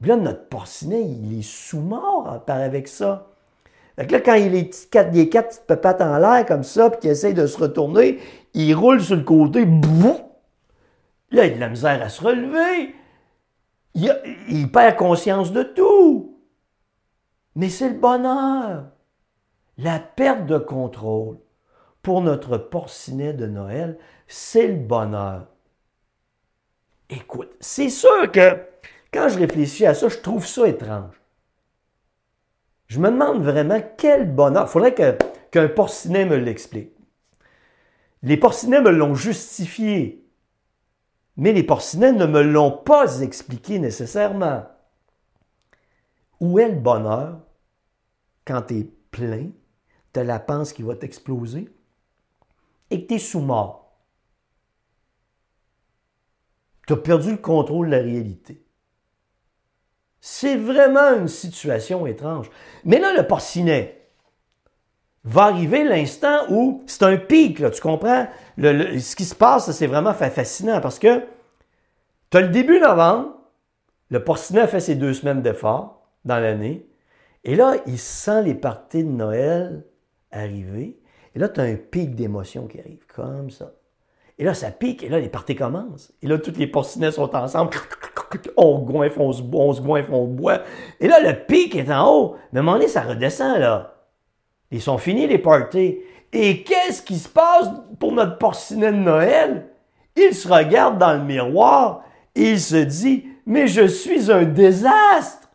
Puis 0.00 0.08
là, 0.08 0.16
notre 0.16 0.48
porcinet, 0.48 1.02
il 1.02 1.38
est 1.38 1.42
sous-mort 1.42 2.44
par 2.44 2.58
avec 2.58 2.88
ça. 2.88 3.28
Fait 3.96 4.06
que 4.06 4.12
là, 4.12 4.20
quand 4.20 4.34
il 4.34 4.54
est 4.54 4.90
quatre, 4.90 5.12
quatre 5.28 5.48
petites 5.48 5.66
papates 5.66 6.00
en 6.00 6.18
l'air 6.18 6.44
comme 6.46 6.64
ça, 6.64 6.90
puis 6.90 7.00
qu'il 7.00 7.10
essaye 7.10 7.34
de 7.34 7.46
se 7.46 7.58
retourner, 7.58 8.18
il 8.54 8.74
roule 8.74 9.00
sur 9.00 9.16
le 9.16 9.22
côté, 9.22 9.64
boum, 9.64 10.16
il 11.32 11.40
a 11.40 11.48
de 11.48 11.58
la 11.58 11.68
misère 11.68 12.02
à 12.02 12.08
se 12.08 12.22
relever. 12.22 12.94
Il, 13.94 14.70
perd 14.70 14.96
conscience 14.96 15.52
de 15.52 15.62
tout. 15.62 16.38
Mais 17.54 17.68
c'est 17.68 17.88
le 17.88 17.98
bonheur. 17.98 18.84
La 19.78 19.98
perte 19.98 20.46
de 20.46 20.58
contrôle 20.58 21.38
pour 22.02 22.20
notre 22.20 22.58
porcinet 22.58 23.32
de 23.32 23.46
Noël, 23.46 23.98
c'est 24.26 24.66
le 24.66 24.76
bonheur. 24.76 25.48
Écoute, 27.08 27.50
c'est 27.60 27.90
sûr 27.90 28.30
que 28.30 28.58
quand 29.12 29.28
je 29.28 29.38
réfléchis 29.38 29.86
à 29.86 29.94
ça, 29.94 30.08
je 30.08 30.18
trouve 30.18 30.46
ça 30.46 30.66
étrange. 30.66 31.20
Je 32.86 32.98
me 32.98 33.10
demande 33.10 33.42
vraiment 33.42 33.80
quel 33.96 34.30
bonheur. 34.30 34.66
Il 34.66 34.70
faudrait 34.70 35.18
qu'un 35.50 35.68
porcinet 35.68 36.24
me 36.24 36.36
l'explique. 36.36 36.92
Les 38.22 38.36
porcinets 38.36 38.80
me 38.80 38.90
l'ont 38.90 39.14
justifié 39.14 40.21
mais 41.36 41.52
les 41.52 41.62
porcinets 41.62 42.12
ne 42.12 42.26
me 42.26 42.42
l'ont 42.42 42.72
pas 42.72 43.20
expliqué 43.20 43.78
nécessairement. 43.78 44.66
Où 46.40 46.58
est 46.58 46.68
le 46.68 46.80
bonheur 46.80 47.40
quand 48.44 48.62
tu 48.62 48.78
es 48.80 48.84
plein, 49.10 49.50
tu 50.12 50.24
la 50.24 50.38
panse 50.38 50.72
qui 50.72 50.82
va 50.82 50.96
t'exploser 50.96 51.68
et 52.90 53.02
que 53.02 53.08
tu 53.08 53.14
es 53.14 53.18
sous-mort? 53.18 53.96
Tu 56.86 56.92
as 56.92 56.96
perdu 56.96 57.30
le 57.30 57.36
contrôle 57.38 57.86
de 57.86 57.96
la 57.96 58.02
réalité. 58.02 58.66
C'est 60.20 60.56
vraiment 60.56 61.16
une 61.18 61.28
situation 61.28 62.06
étrange. 62.06 62.50
Mais 62.84 62.98
là, 62.98 63.12
le 63.12 63.26
porcinet, 63.26 64.01
va 65.24 65.44
arriver 65.44 65.84
l'instant 65.84 66.46
où 66.50 66.82
c'est 66.86 67.04
un 67.04 67.16
pic, 67.16 67.58
là, 67.58 67.70
tu 67.70 67.80
comprends? 67.80 68.26
ce 68.58 69.16
qui 69.16 69.24
se 69.24 69.34
passe, 69.34 69.70
c'est 69.70 69.86
vraiment 69.86 70.12
fascinant 70.12 70.80
parce 70.80 70.98
que 70.98 71.22
tu 72.30 72.36
as 72.36 72.40
le 72.42 72.48
début 72.48 72.78
novembre, 72.80 73.34
le 74.10 74.22
porcinet 74.22 74.66
fait 74.66 74.80
ses 74.80 74.94
deux 74.94 75.14
semaines 75.14 75.42
d'effort 75.42 76.02
dans 76.24 76.38
l'année, 76.38 76.86
et 77.44 77.56
là, 77.56 77.76
il 77.86 77.98
sent 77.98 78.42
les 78.42 78.54
parties 78.54 79.04
de 79.04 79.10
Noël 79.10 79.84
arriver, 80.30 80.98
et 81.34 81.38
là, 81.38 81.48
tu 81.48 81.60
as 81.60 81.64
un 81.64 81.76
pic 81.76 82.14
d'émotion 82.14 82.66
qui 82.66 82.78
arrive, 82.78 83.06
comme 83.06 83.50
ça. 83.50 83.72
Et 84.38 84.44
là, 84.44 84.54
ça 84.54 84.70
pique, 84.70 85.02
et 85.02 85.08
là, 85.08 85.20
les 85.20 85.28
parties 85.28 85.54
commencent. 85.54 86.12
Et 86.22 86.26
là, 86.26 86.38
tous 86.38 86.56
les 86.56 86.66
porcinets 86.66 87.12
sont 87.12 87.34
ensemble. 87.34 87.70
On 88.56 88.78
goinfre, 88.78 89.20
on 89.20 89.30
se, 89.30 89.42
on 89.52 89.72
se 89.74 89.82
on 90.10 90.26
boit. 90.26 90.62
Et 91.00 91.06
là, 91.06 91.20
le 91.20 91.44
pic 91.44 91.76
est 91.76 91.90
en 91.92 92.10
haut. 92.10 92.36
Mais 92.50 92.58
à 92.58 92.62
un 92.62 92.64
moment 92.64 92.78
donné, 92.78 92.88
ça 92.88 93.02
redescend, 93.02 93.58
là. 93.58 93.91
Ils 94.72 94.82
sont 94.82 94.98
finis 94.98 95.28
les 95.28 95.38
parties. 95.38 95.98
Et 96.32 96.64
qu'est-ce 96.64 97.02
qui 97.02 97.18
se 97.18 97.28
passe 97.28 97.68
pour 98.00 98.12
notre 98.12 98.38
porcinet 98.38 98.90
de 98.90 98.96
Noël? 98.96 99.68
Il 100.16 100.34
se 100.34 100.48
regarde 100.48 100.98
dans 100.98 101.12
le 101.12 101.22
miroir 101.22 102.02
et 102.34 102.52
il 102.52 102.60
se 102.60 102.76
dit, 102.76 103.26
mais 103.46 103.66
je 103.66 103.86
suis 103.86 104.32
un 104.32 104.44
désastre. 104.44 105.50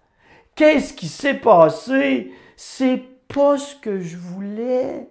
Qu'est-ce 0.56 0.94
qui 0.94 1.08
s'est 1.08 1.34
passé? 1.34 2.32
C'est 2.56 3.02
pas 3.28 3.58
ce 3.58 3.76
que 3.76 4.00
je 4.00 4.18
voulais. 4.18 5.10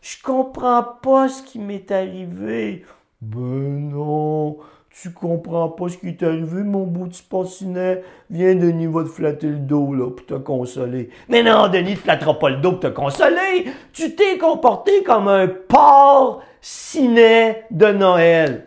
Je 0.00 0.16
comprends 0.22 0.84
pas 1.02 1.28
ce 1.28 1.42
qui 1.42 1.58
m'est 1.58 1.90
arrivé. 1.90 2.84
Ben 3.20 3.90
non, 3.90 4.56
tu 4.90 5.12
comprends 5.12 5.68
pas 5.68 5.88
ce 5.88 5.96
qui 5.96 6.08
est 6.08 6.22
arrivé, 6.22 6.62
mon 6.62 6.84
bout 6.84 7.08
de 7.08 7.14
porcinet. 7.28 8.02
Viens, 8.28 8.56
Denis, 8.56 8.86
va 8.86 9.04
te 9.04 9.08
flatter 9.08 9.46
le 9.46 9.58
dos, 9.58 9.94
là, 9.94 10.10
pour 10.10 10.26
te 10.26 10.34
consoler. 10.34 11.10
Mais 11.28 11.42
non, 11.42 11.68
Denis, 11.68 11.94
te 11.94 12.00
flattera 12.00 12.38
pas 12.38 12.50
le 12.50 12.56
dos 12.56 12.72
pour 12.72 12.80
te 12.80 12.86
consoler. 12.88 13.66
Tu 13.92 14.16
t'es 14.16 14.36
comporté 14.36 15.04
comme 15.04 15.28
un 15.28 15.46
porc 15.46 16.42
ciné 16.60 17.62
de 17.70 17.86
Noël. 17.86 18.66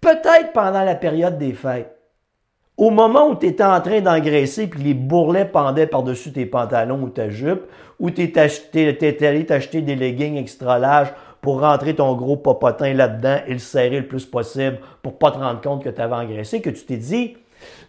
Peut-être 0.00 0.52
pendant 0.52 0.82
la 0.82 0.96
période 0.96 1.38
des 1.38 1.52
fêtes. 1.52 1.96
Au 2.76 2.90
moment 2.90 3.28
où 3.28 3.36
tu 3.36 3.46
étais 3.46 3.62
en 3.62 3.80
train 3.80 4.00
d'engraisser 4.00 4.66
puis 4.66 4.82
les 4.82 4.94
bourrelets 4.94 5.44
pendaient 5.44 5.86
par-dessus 5.86 6.32
tes 6.32 6.46
pantalons 6.46 7.02
ou 7.02 7.10
ta 7.10 7.28
jupe, 7.28 7.62
ou 8.00 8.10
tu 8.10 8.22
allé 8.22 9.46
t'acheter 9.46 9.82
des 9.82 9.94
leggings 9.94 10.36
extra 10.36 10.78
larges 10.80 11.12
pour 11.42 11.60
rentrer 11.60 11.94
ton 11.94 12.14
gros 12.14 12.36
popotin 12.36 12.94
là-dedans 12.94 13.40
et 13.46 13.52
le 13.52 13.58
serrer 13.58 14.00
le 14.00 14.08
plus 14.08 14.24
possible 14.24 14.78
pour 15.02 15.18
pas 15.18 15.32
te 15.32 15.38
rendre 15.38 15.60
compte 15.60 15.84
que 15.84 15.90
tu 15.90 16.00
avais 16.00 16.14
engraissé, 16.14 16.62
que 16.62 16.70
tu 16.70 16.86
t'es 16.86 16.96
dit, 16.96 17.36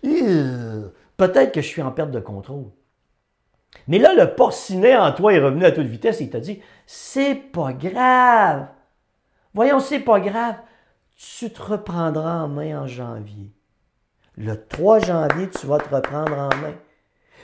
peut-être 0.01 1.53
que 1.53 1.61
je 1.61 1.67
suis 1.67 1.81
en 1.81 1.91
perte 1.91 2.11
de 2.11 2.19
contrôle. 2.19 2.65
Mais 3.87 3.99
là, 3.99 4.13
le 4.13 4.33
porcinet 4.33 4.97
en 4.97 5.11
toi 5.13 5.33
est 5.33 5.39
revenu 5.39 5.65
à 5.65 5.71
toute 5.71 5.85
vitesse 5.85 6.19
et 6.19 6.25
il 6.25 6.29
t'a 6.29 6.39
dit, 6.39 6.61
c'est 6.85 7.35
pas 7.35 7.73
grave. 7.73 8.67
Voyons, 9.53 9.79
c'est 9.79 9.99
pas 9.99 10.19
grave. 10.19 10.55
Tu 11.15 11.51
te 11.51 11.61
reprendras 11.61 12.41
en 12.41 12.47
main 12.47 12.81
en 12.81 12.87
janvier. 12.87 13.51
Le 14.35 14.55
3 14.55 14.99
janvier, 14.99 15.47
tu 15.49 15.67
vas 15.67 15.77
te 15.77 15.93
reprendre 15.93 16.33
en 16.33 16.49
main. 16.49 16.73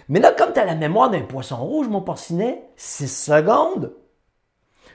Mais 0.07 0.19
là, 0.19 0.31
comme 0.31 0.53
tu 0.53 0.59
as 0.59 0.65
la 0.65 0.73
mémoire 0.73 1.11
d'un 1.11 1.21
poisson 1.21 1.57
rouge, 1.57 1.87
mon 1.87 2.01
porcinet, 2.01 2.63
6 2.77 3.25
secondes. 3.25 3.93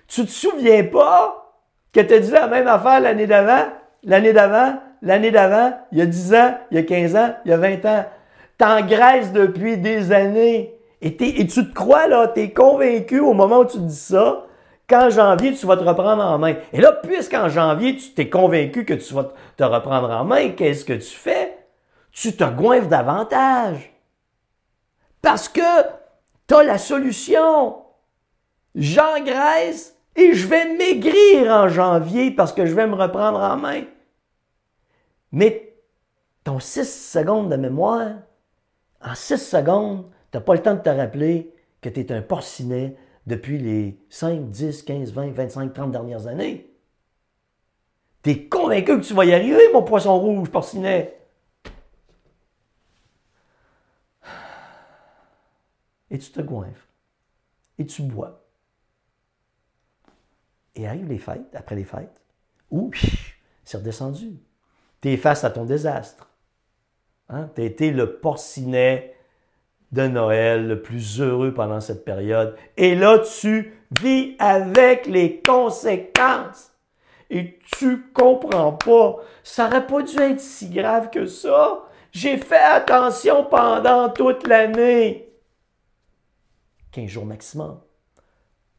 Tu 0.09 0.25
te 0.25 0.31
souviens 0.31 0.85
pas 0.85 1.55
que 1.93 2.01
tu 2.01 2.15
as 2.15 2.19
dit 2.19 2.31
la 2.31 2.47
même 2.47 2.69
affaire 2.69 3.01
l'année 3.01 3.27
d'avant, 3.27 3.67
l'année 4.03 4.33
d'avant, 4.33 4.79
l'année 5.03 5.31
d'avant, 5.31 5.73
il 5.93 5.99
y 5.99 6.03
a 6.03 6.07
10 6.07 6.35
ans, 6.35 6.59
il 6.71 6.77
y 6.77 6.81
a 6.81 6.83
15 6.83 7.17
ans, 7.17 7.35
il 7.45 7.51
y 7.51 7.55
a 7.55 7.57
20 7.57 7.85
ans? 7.85 8.05
T'engraisses 8.59 9.33
depuis 9.33 9.79
des 9.79 10.13
années. 10.13 10.75
Et, 11.01 11.17
tu 11.17 11.47
te 11.47 11.75
crois, 11.75 12.07
là, 12.07 12.29
tu 12.29 12.41
es 12.41 12.51
convaincu 12.51 13.21
au 13.21 13.35
moment 13.35 13.59
où 13.59 13.65
tu 13.67 13.79
dis 13.79 13.95
ça, 13.95 14.47
qu'en 14.89 15.11
janvier, 15.11 15.53
tu 15.53 15.67
vas 15.67 15.77
te 15.77 15.83
reprendre 15.83 16.25
en 16.25 16.39
main. 16.39 16.55
Et 16.73 16.81
là, 16.81 16.93
puisqu'en 16.93 17.49
janvier, 17.49 17.97
tu 17.97 18.11
t'es 18.15 18.31
convaincu 18.31 18.85
que 18.85 18.95
tu 18.95 19.13
vas 19.13 19.33
te 19.57 19.65
reprendre 19.65 20.11
en 20.11 20.25
main, 20.25 20.51
qu'est-ce 20.51 20.85
que 20.85 20.95
tu 20.95 21.15
fais? 21.15 21.59
Tu 22.11 22.35
te 22.35 22.45
goinfres 22.45 22.89
davantage. 22.89 23.93
Parce 25.21 25.49
que 25.49 25.61
tu 26.47 26.55
as 26.55 26.63
la 26.63 26.79
solution. 26.79 27.77
J'engraisse 28.75 29.94
et 30.17 30.35
je 30.35 30.47
vais 30.47 30.77
maigrir 30.77 31.51
en 31.51 31.69
janvier 31.69 32.31
parce 32.31 32.53
que 32.53 32.67
je 32.67 32.75
vais 32.75 32.87
me 32.87 32.95
reprendre 32.95 33.39
en 33.39 33.57
main. 33.57 33.83
Mais 35.33 35.77
ton 36.45 36.61
6 36.61 36.85
secondes 36.85 37.51
de 37.51 37.57
mémoire, 37.57 38.13
en 39.01 39.15
6 39.15 39.39
secondes, 39.39 40.11
tu 40.31 40.39
n'as 40.39 40.43
pas 40.43 40.55
le 40.55 40.63
temps 40.63 40.75
de 40.75 40.81
te 40.81 40.89
rappeler 40.89 41.53
que 41.81 41.89
tu 41.89 42.01
es 42.01 42.13
un 42.13 42.23
porcinet 42.23 42.97
depuis 43.27 43.59
les 43.59 43.99
5, 44.11 44.51
10, 44.51 44.83
15, 44.83 45.13
20, 45.13 45.33
25, 45.33 45.73
30 45.73 45.91
dernières 45.91 46.27
années. 46.27 46.71
T'es 48.23 48.49
convaincu 48.49 49.01
que 49.01 49.05
tu 49.05 49.15
vas 49.15 49.25
y 49.25 49.35
arriver, 49.35 49.73
mon 49.73 49.83
poisson 49.83 50.19
rouge, 50.19 50.49
porcinet? 50.51 51.19
Et 56.11 56.19
tu 56.19 56.31
te 56.31 56.41
goinfres. 56.41 56.89
Et 57.79 57.87
tu 57.87 58.03
bois. 58.03 58.44
Et 60.77 60.87
arrivent 60.87 61.09
les 61.09 61.19
fêtes, 61.19 61.55
après 61.55 61.77
les 61.77 61.85
fêtes, 61.85 62.21
où 62.71 62.91
c'est 63.65 63.79
redescendu. 63.79 64.41
Tu 65.01 65.13
es 65.13 65.17
face 65.17 65.45
à 65.45 65.51
ton 65.51 65.65
désastre. 65.65 66.29
Hein? 67.29 67.49
Tu 67.55 67.63
as 67.63 67.65
été 67.65 67.91
le 67.91 68.17
porcinet 68.17 69.15
de 69.93 70.09
Noël 70.09 70.67
le 70.67 70.83
plus 70.83 71.21
heureux 71.21 71.55
pendant 71.55 71.81
cette 71.81 72.05
période. 72.05 72.57
Et 72.77 72.95
là, 72.95 73.21
tu 73.21 73.75
vis 74.01 74.35
avec 74.39 75.07
les 75.07 75.41
conséquences. 75.41 76.73
Et 77.31 77.59
tu 77.77 78.11
comprends 78.13 78.73
pas. 78.73 79.17
Ça 79.43 79.65
n'aurait 79.65 79.87
pas 79.87 80.03
dû 80.03 80.19
être 80.19 80.41
si 80.41 80.69
grave 80.71 81.11
que 81.11 81.27
ça. 81.27 81.85
J'ai 82.13 82.37
fait 82.37 82.57
attention 82.57 83.45
pendant 83.45 84.09
toute 84.09 84.47
l'année. 84.47 85.33
15 86.93 87.07
jours 87.09 87.27
maximum. 87.27 87.81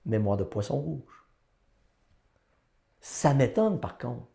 Mémoire 0.05 0.37
de 0.37 0.43
poisson 0.43 0.79
rouge. 0.79 1.14
Ça 3.07 3.35
m'étonne 3.35 3.79
par 3.79 3.99
contre. 3.99 4.25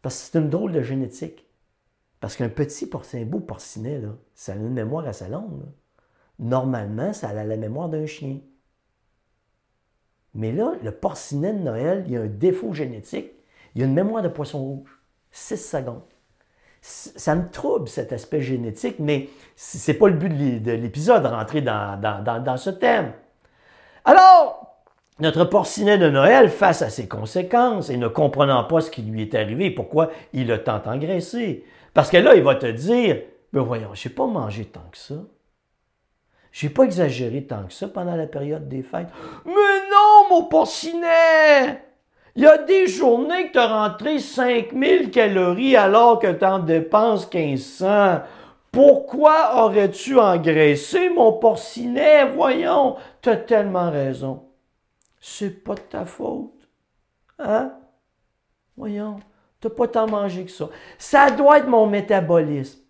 Parce 0.00 0.16
que 0.18 0.22
c'est 0.24 0.38
une 0.38 0.48
drôle 0.48 0.72
de 0.72 0.80
génétique. 0.80 1.46
Parce 2.18 2.34
qu'un 2.34 2.48
petit 2.48 2.86
porcin, 2.86 3.22
beau 3.26 3.38
porcinet, 3.38 4.00
ça 4.34 4.52
a 4.52 4.56
une 4.56 4.70
mémoire 4.70 5.06
assez 5.06 5.28
longue. 5.28 5.66
Normalement, 6.38 7.12
ça 7.12 7.28
a 7.28 7.44
la 7.44 7.56
mémoire 7.58 7.90
d'un 7.90 8.06
chien. 8.06 8.38
Mais 10.32 10.52
là, 10.52 10.72
le 10.82 10.90
porcinet 10.90 11.52
de 11.52 11.58
Noël, 11.58 12.04
il 12.06 12.14
y 12.14 12.16
a 12.16 12.22
un 12.22 12.28
défaut 12.28 12.72
génétique. 12.72 13.30
Il 13.74 13.82
y 13.82 13.84
a 13.84 13.86
une 13.86 13.94
mémoire 13.94 14.22
de 14.22 14.28
poisson 14.28 14.58
rouge. 14.58 14.98
6 15.30 15.58
secondes. 15.58 16.02
Ça 16.80 17.34
me 17.34 17.50
trouble 17.50 17.88
cet 17.88 18.14
aspect 18.14 18.40
génétique, 18.40 18.98
mais 19.00 19.28
ce 19.54 19.90
n'est 19.90 19.98
pas 19.98 20.08
le 20.08 20.16
but 20.16 20.62
de 20.62 20.72
l'épisode, 20.72 21.26
rentrer 21.26 21.60
dans, 21.60 22.56
ce 22.56 22.70
thème. 22.70 23.12
Alors, 24.06 24.79
notre 25.20 25.44
porcinet 25.44 25.98
de 25.98 26.08
Noël, 26.08 26.48
face 26.48 26.82
à 26.82 26.90
ses 26.90 27.08
conséquences 27.08 27.90
et 27.90 27.96
ne 27.96 28.08
comprenant 28.08 28.64
pas 28.64 28.80
ce 28.80 28.90
qui 28.90 29.02
lui 29.02 29.22
est 29.22 29.34
arrivé, 29.34 29.70
pourquoi 29.70 30.10
il 30.32 30.50
a 30.52 30.58
tant 30.58 30.82
engraissé, 30.86 31.64
parce 31.94 32.10
que 32.10 32.16
là, 32.16 32.34
il 32.34 32.42
va 32.42 32.54
te 32.54 32.66
dire, 32.66 33.18
ben 33.52 33.62
voyons, 33.62 33.90
je 33.94 34.08
n'ai 34.08 34.14
pas 34.14 34.26
mangé 34.26 34.64
tant 34.64 34.84
que 34.90 34.98
ça. 34.98 35.16
Je 36.52 36.66
n'ai 36.66 36.72
pas 36.72 36.84
exagéré 36.84 37.44
tant 37.44 37.64
que 37.64 37.72
ça 37.72 37.88
pendant 37.88 38.16
la 38.16 38.26
période 38.26 38.68
des 38.68 38.82
fêtes. 38.82 39.08
Mais 39.44 39.52
non, 39.52 40.28
mon 40.30 40.44
porcinet! 40.44 41.84
Il 42.36 42.42
y 42.42 42.46
a 42.46 42.58
des 42.58 42.86
journées 42.86 43.48
que 43.48 43.52
tu 43.52 43.58
as 43.58 43.66
rentré 43.66 44.18
5000 44.18 45.10
calories 45.10 45.76
alors 45.76 46.20
que 46.20 46.32
tu 46.32 46.44
en 46.44 46.60
dépenses 46.60 47.32
1500. 47.32 48.20
Pourquoi 48.70 49.64
aurais-tu 49.64 50.18
engraissé 50.18 51.10
mon 51.10 51.32
porcinet? 51.32 52.26
Voyons, 52.26 52.96
tu 53.20 53.30
as 53.30 53.36
tellement 53.36 53.90
raison. 53.90 54.44
C'est 55.20 55.62
pas 55.62 55.74
de 55.74 55.80
ta 55.80 56.04
faute. 56.04 56.68
Hein? 57.38 57.72
Voyons, 58.76 59.20
tu 59.60 59.68
n'as 59.68 59.74
pas 59.74 59.88
tant 59.88 60.08
mangé 60.08 60.44
que 60.44 60.50
ça. 60.50 60.68
Ça 60.98 61.30
doit 61.30 61.58
être 61.58 61.68
mon 61.68 61.86
métabolisme. 61.86 62.80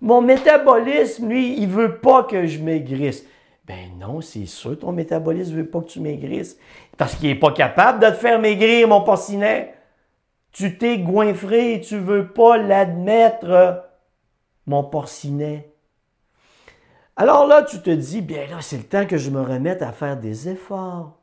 Mon 0.00 0.20
métabolisme, 0.20 1.28
lui, 1.28 1.58
il 1.60 1.68
veut 1.68 1.98
pas 1.98 2.24
que 2.24 2.46
je 2.46 2.60
maigrisse. 2.60 3.24
Ben 3.66 3.98
non, 3.98 4.20
c'est 4.20 4.46
sûr, 4.46 4.78
ton 4.78 4.92
métabolisme 4.92 5.56
veut 5.56 5.68
pas 5.68 5.80
que 5.80 5.88
tu 5.88 6.00
maigrisses. 6.00 6.58
Parce 6.96 7.14
qu'il 7.14 7.28
n'est 7.28 7.38
pas 7.38 7.52
capable 7.52 8.00
de 8.00 8.08
te 8.08 8.14
faire 8.14 8.40
maigrir, 8.40 8.88
mon 8.88 9.02
porcinet. 9.02 9.74
Tu 10.52 10.78
t'es 10.78 10.98
goinfré, 10.98 11.80
tu 11.86 11.98
veux 11.98 12.32
pas 12.32 12.56
l'admettre, 12.56 13.84
mon 14.66 14.84
porcinet. 14.84 15.72
Alors 17.20 17.48
là, 17.48 17.64
tu 17.64 17.80
te 17.80 17.90
dis, 17.90 18.22
bien 18.22 18.46
là, 18.46 18.58
c'est 18.60 18.76
le 18.76 18.84
temps 18.84 19.04
que 19.04 19.16
je 19.16 19.30
me 19.30 19.42
remette 19.42 19.82
à 19.82 19.90
faire 19.90 20.16
des 20.16 20.48
efforts. 20.48 21.18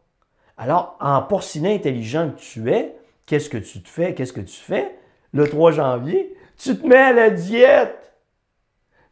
Alors, 0.57 0.97
en 0.99 1.21
porcinet 1.21 1.73
intelligent 1.73 2.31
que 2.31 2.41
tu 2.41 2.69
es, 2.69 2.97
qu'est-ce 3.25 3.49
que 3.49 3.57
tu 3.57 3.81
te 3.81 3.87
fais? 3.87 4.13
Qu'est-ce 4.13 4.33
que 4.33 4.41
tu 4.41 4.57
fais? 4.57 4.93
Le 5.31 5.47
3 5.47 5.71
janvier, 5.71 6.35
tu 6.57 6.77
te 6.77 6.85
mets 6.85 6.97
à 6.97 7.13
la 7.13 7.29
diète. 7.29 8.13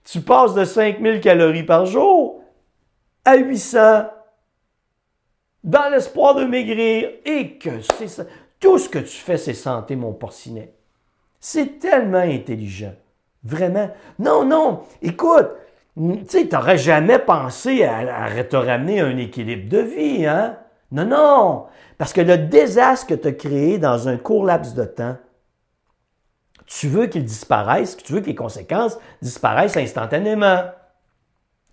Tu 0.04 0.20
passes 0.20 0.56
de 0.56 0.66
5000 0.66 1.22
calories 1.22 1.64
par 1.64 1.86
jour 1.86 2.44
à 3.24 3.38
800 3.38 4.10
dans 5.64 5.90
l'espoir 5.90 6.36
de 6.36 6.44
maigrir 6.44 7.12
et 7.24 7.58
que 7.58 7.80
c'est 7.80 8.10
ça. 8.10 8.26
Tout 8.60 8.78
ce 8.78 8.90
que 8.90 9.00
tu 9.00 9.16
fais, 9.16 9.38
c'est 9.38 9.54
santé, 9.54 9.96
mon 9.96 10.12
porcinet. 10.12 10.74
C'est 11.40 11.80
tellement 11.80 12.18
intelligent. 12.18 12.94
Vraiment. 13.42 13.90
Non, 14.20 14.44
non. 14.44 14.84
Écoute, 15.02 15.50
tu 15.96 16.26
sais, 16.28 16.50
n'aurais 16.52 16.78
jamais 16.78 17.20
pensé 17.20 17.84
à, 17.84 18.24
à, 18.24 18.44
te 18.44 18.56
ramener 18.56 19.02
un 19.02 19.18
équilibre 19.18 19.70
de 19.70 19.80
vie, 19.80 20.26
hein? 20.26 20.58
Non, 20.92 21.06
non. 21.06 21.66
Parce 21.98 22.14
que 22.14 22.22
le 22.22 22.38
désastre 22.38 23.08
que 23.08 23.14
tu 23.16 23.28
as 23.28 23.34
créé 23.34 23.78
dans 23.78 24.08
un 24.08 24.18
court 24.18 24.46
laps 24.46 24.74
de 24.76 24.86
temps, 24.86 25.18
tu 26.66 26.88
veux 26.88 27.08
qu'il 27.08 27.24
disparaisse, 27.24 27.98
tu 27.98 28.14
veux 28.14 28.22
que 28.22 28.28
les 28.28 28.36
conséquences 28.36 28.98
disparaissent 29.22 29.78
instantanément. 29.78 30.64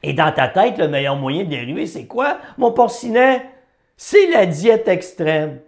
Et 0.03 0.13
dans 0.13 0.33
ta 0.33 0.49
tête, 0.49 0.79
le 0.79 0.89
meilleur 0.89 1.17
moyen 1.17 1.45
de 1.45 1.51
dériver, 1.51 1.87
c'est 1.87 2.07
quoi, 2.07 2.39
mon 2.59 2.73
porcinet? 2.73 3.49
C'est 3.97 4.31
la 4.31 4.47
diète 4.47 4.89
extrême. 4.89 5.61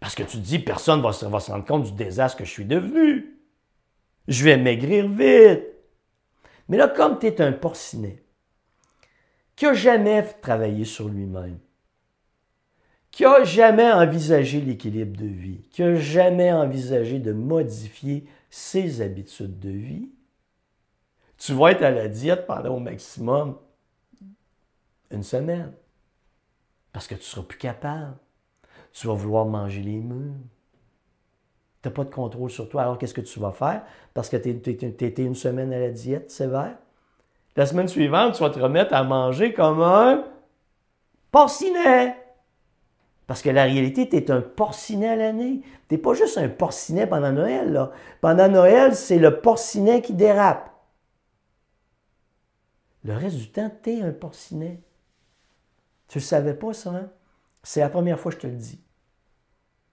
Parce 0.00 0.14
que 0.14 0.22
tu 0.22 0.38
te 0.38 0.42
dis, 0.42 0.58
personne 0.58 0.98
ne 0.98 1.04
va, 1.04 1.12
se 1.12 1.50
rendre 1.50 1.64
compte 1.64 1.84
du 1.84 1.92
désastre 1.92 2.38
que 2.38 2.44
je 2.44 2.50
suis 2.50 2.64
devenu. 2.64 3.38
Je 4.28 4.44
vais 4.44 4.56
maigrir 4.56 5.08
vite. 5.08 5.71
Mais 6.68 6.76
là, 6.76 6.88
comme 6.88 7.18
tu 7.18 7.26
es 7.26 7.40
un 7.40 7.52
porcinet, 7.52 8.22
qui 9.56 9.66
n'a 9.66 9.74
jamais 9.74 10.22
travaillé 10.40 10.84
sur 10.84 11.08
lui-même, 11.08 11.58
qui 13.10 13.24
n'a 13.24 13.44
jamais 13.44 13.92
envisagé 13.92 14.60
l'équilibre 14.60 15.16
de 15.16 15.26
vie, 15.26 15.62
qui 15.70 15.82
n'a 15.82 15.94
jamais 15.94 16.52
envisagé 16.52 17.18
de 17.18 17.32
modifier 17.32 18.26
ses 18.48 19.02
habitudes 19.02 19.58
de 19.58 19.70
vie, 19.70 20.08
tu 21.36 21.52
vas 21.54 21.72
être 21.72 21.82
à 21.82 21.90
la 21.90 22.08
diète 22.08 22.46
pendant 22.46 22.76
au 22.76 22.78
maximum 22.78 23.58
une 25.10 25.22
semaine. 25.22 25.72
Parce 26.92 27.06
que 27.06 27.14
tu 27.14 27.20
ne 27.20 27.24
seras 27.24 27.42
plus 27.42 27.58
capable. 27.58 28.16
Tu 28.92 29.06
vas 29.06 29.14
vouloir 29.14 29.46
manger 29.46 29.82
les 29.82 29.96
murs. 29.96 30.34
Tu 31.82 31.88
n'as 31.88 31.94
pas 31.94 32.04
de 32.04 32.10
contrôle 32.10 32.50
sur 32.50 32.68
toi. 32.68 32.82
Alors, 32.82 32.98
qu'est-ce 32.98 33.14
que 33.14 33.20
tu 33.20 33.40
vas 33.40 33.52
faire? 33.52 33.82
Parce 34.14 34.28
que 34.28 34.36
tu 34.36 34.48
étais 34.50 35.24
une 35.24 35.34
semaine 35.34 35.72
à 35.72 35.80
la 35.80 35.90
diète 35.90 36.30
sévère. 36.30 36.76
La 37.56 37.66
semaine 37.66 37.88
suivante, 37.88 38.34
tu 38.34 38.42
vas 38.42 38.50
te 38.50 38.58
remettre 38.58 38.94
à 38.94 39.02
manger 39.02 39.52
comme 39.52 39.82
un 39.82 40.24
porcinet. 41.30 42.16
Parce 43.26 43.42
que 43.42 43.50
la 43.50 43.64
réalité, 43.64 44.08
tu 44.08 44.16
es 44.16 44.30
un 44.30 44.40
porcinet 44.40 45.08
à 45.08 45.16
l'année. 45.16 45.62
Tu 45.88 45.94
n'es 45.94 45.98
pas 45.98 46.14
juste 46.14 46.38
un 46.38 46.48
porcinet 46.48 47.06
pendant 47.06 47.32
Noël. 47.32 47.72
Là. 47.72 47.92
Pendant 48.20 48.48
Noël, 48.48 48.94
c'est 48.94 49.18
le 49.18 49.40
porcinet 49.40 50.02
qui 50.02 50.12
dérape. 50.12 50.70
Le 53.04 53.14
reste 53.14 53.36
du 53.36 53.50
temps, 53.50 53.70
tu 53.82 53.90
es 53.90 54.02
un 54.02 54.12
porcinet. 54.12 54.80
Tu 56.08 56.18
ne 56.18 56.22
savais 56.22 56.54
pas 56.54 56.72
ça, 56.72 56.90
hein? 56.90 57.10
C'est 57.62 57.80
la 57.80 57.88
première 57.88 58.20
fois 58.20 58.30
que 58.32 58.38
je 58.38 58.42
te 58.42 58.46
le 58.46 58.56
dis. 58.56 58.80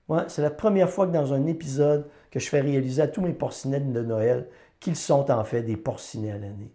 Ouais, 0.09 0.23
c'est 0.27 0.41
la 0.41 0.49
première 0.49 0.89
fois 0.89 1.05
que 1.05 1.11
dans 1.11 1.33
un 1.33 1.45
épisode 1.45 2.09
que 2.31 2.39
je 2.39 2.49
fais 2.49 2.61
réaliser 2.61 3.01
à 3.01 3.07
tous 3.07 3.21
mes 3.21 3.33
porcinets 3.33 3.79
de 3.79 4.01
Noël 4.01 4.49
qu'ils 4.79 4.95
sont 4.95 5.29
en 5.29 5.43
fait 5.43 5.61
des 5.61 5.77
porcinets 5.77 6.31
à 6.31 6.37
l'année. 6.37 6.71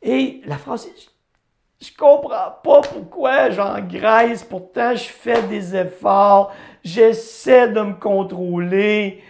Et 0.00 0.40
la 0.46 0.56
phrase, 0.56 0.88
je, 1.80 1.90
ne 1.90 1.96
comprends 1.98 2.52
pas 2.62 2.80
pourquoi 2.80 3.50
j'engraisse, 3.50 4.42
pourtant 4.42 4.96
je 4.96 5.04
fais 5.04 5.42
des 5.42 5.76
efforts, 5.76 6.54
j'essaie 6.82 7.68
de 7.68 7.80
me 7.80 7.94
contrôler, 7.94 9.22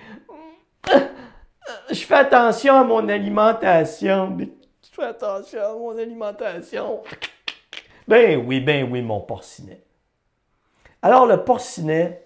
je 1.90 1.94
fais 1.94 2.14
attention 2.14 2.76
à 2.76 2.85
mon 2.85 3.09
alimentation, 3.09 4.37
fais 4.82 5.04
attention 5.04 5.62
à 5.62 5.72
mon 5.74 5.98
alimentation. 5.98 7.02
Ben 8.06 8.40
oui, 8.46 8.61
ben 8.61 8.88
oui, 8.90 9.02
mon 9.02 9.20
porcinet. 9.20 9.82
Alors, 11.02 11.26
le 11.26 11.42
porcinet 11.42 12.25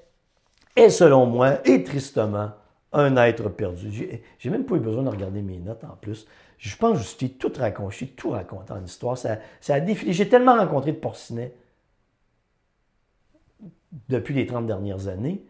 est, 0.76 0.90
selon 0.90 1.26
moi, 1.26 1.66
et 1.66 1.82
tristement, 1.84 2.52
un 2.92 3.16
être 3.16 3.48
perdu. 3.48 4.20
J'ai 4.38 4.50
même 4.50 4.64
pas 4.64 4.76
eu 4.76 4.80
besoin 4.80 5.02
de 5.02 5.08
regarder 5.08 5.42
mes 5.42 5.58
notes 5.58 5.84
en 5.84 5.96
plus. 6.00 6.26
Je 6.58 6.76
pense 6.76 6.98
que 6.98 7.04
je 7.04 7.08
suis 7.08 7.30
tout 7.30 7.52
raconté, 7.56 8.06
tout 8.08 8.30
raconté 8.30 8.72
en 8.72 8.84
histoire. 8.84 9.16
Ça, 9.16 9.38
a 9.68 9.80
défilé. 9.80 10.12
J'ai 10.12 10.28
tellement 10.28 10.56
rencontré 10.56 10.92
de 10.92 10.98
porcinets 10.98 11.54
depuis 14.08 14.34
les 14.34 14.46
30 14.46 14.66
dernières 14.66 15.08
années 15.08 15.42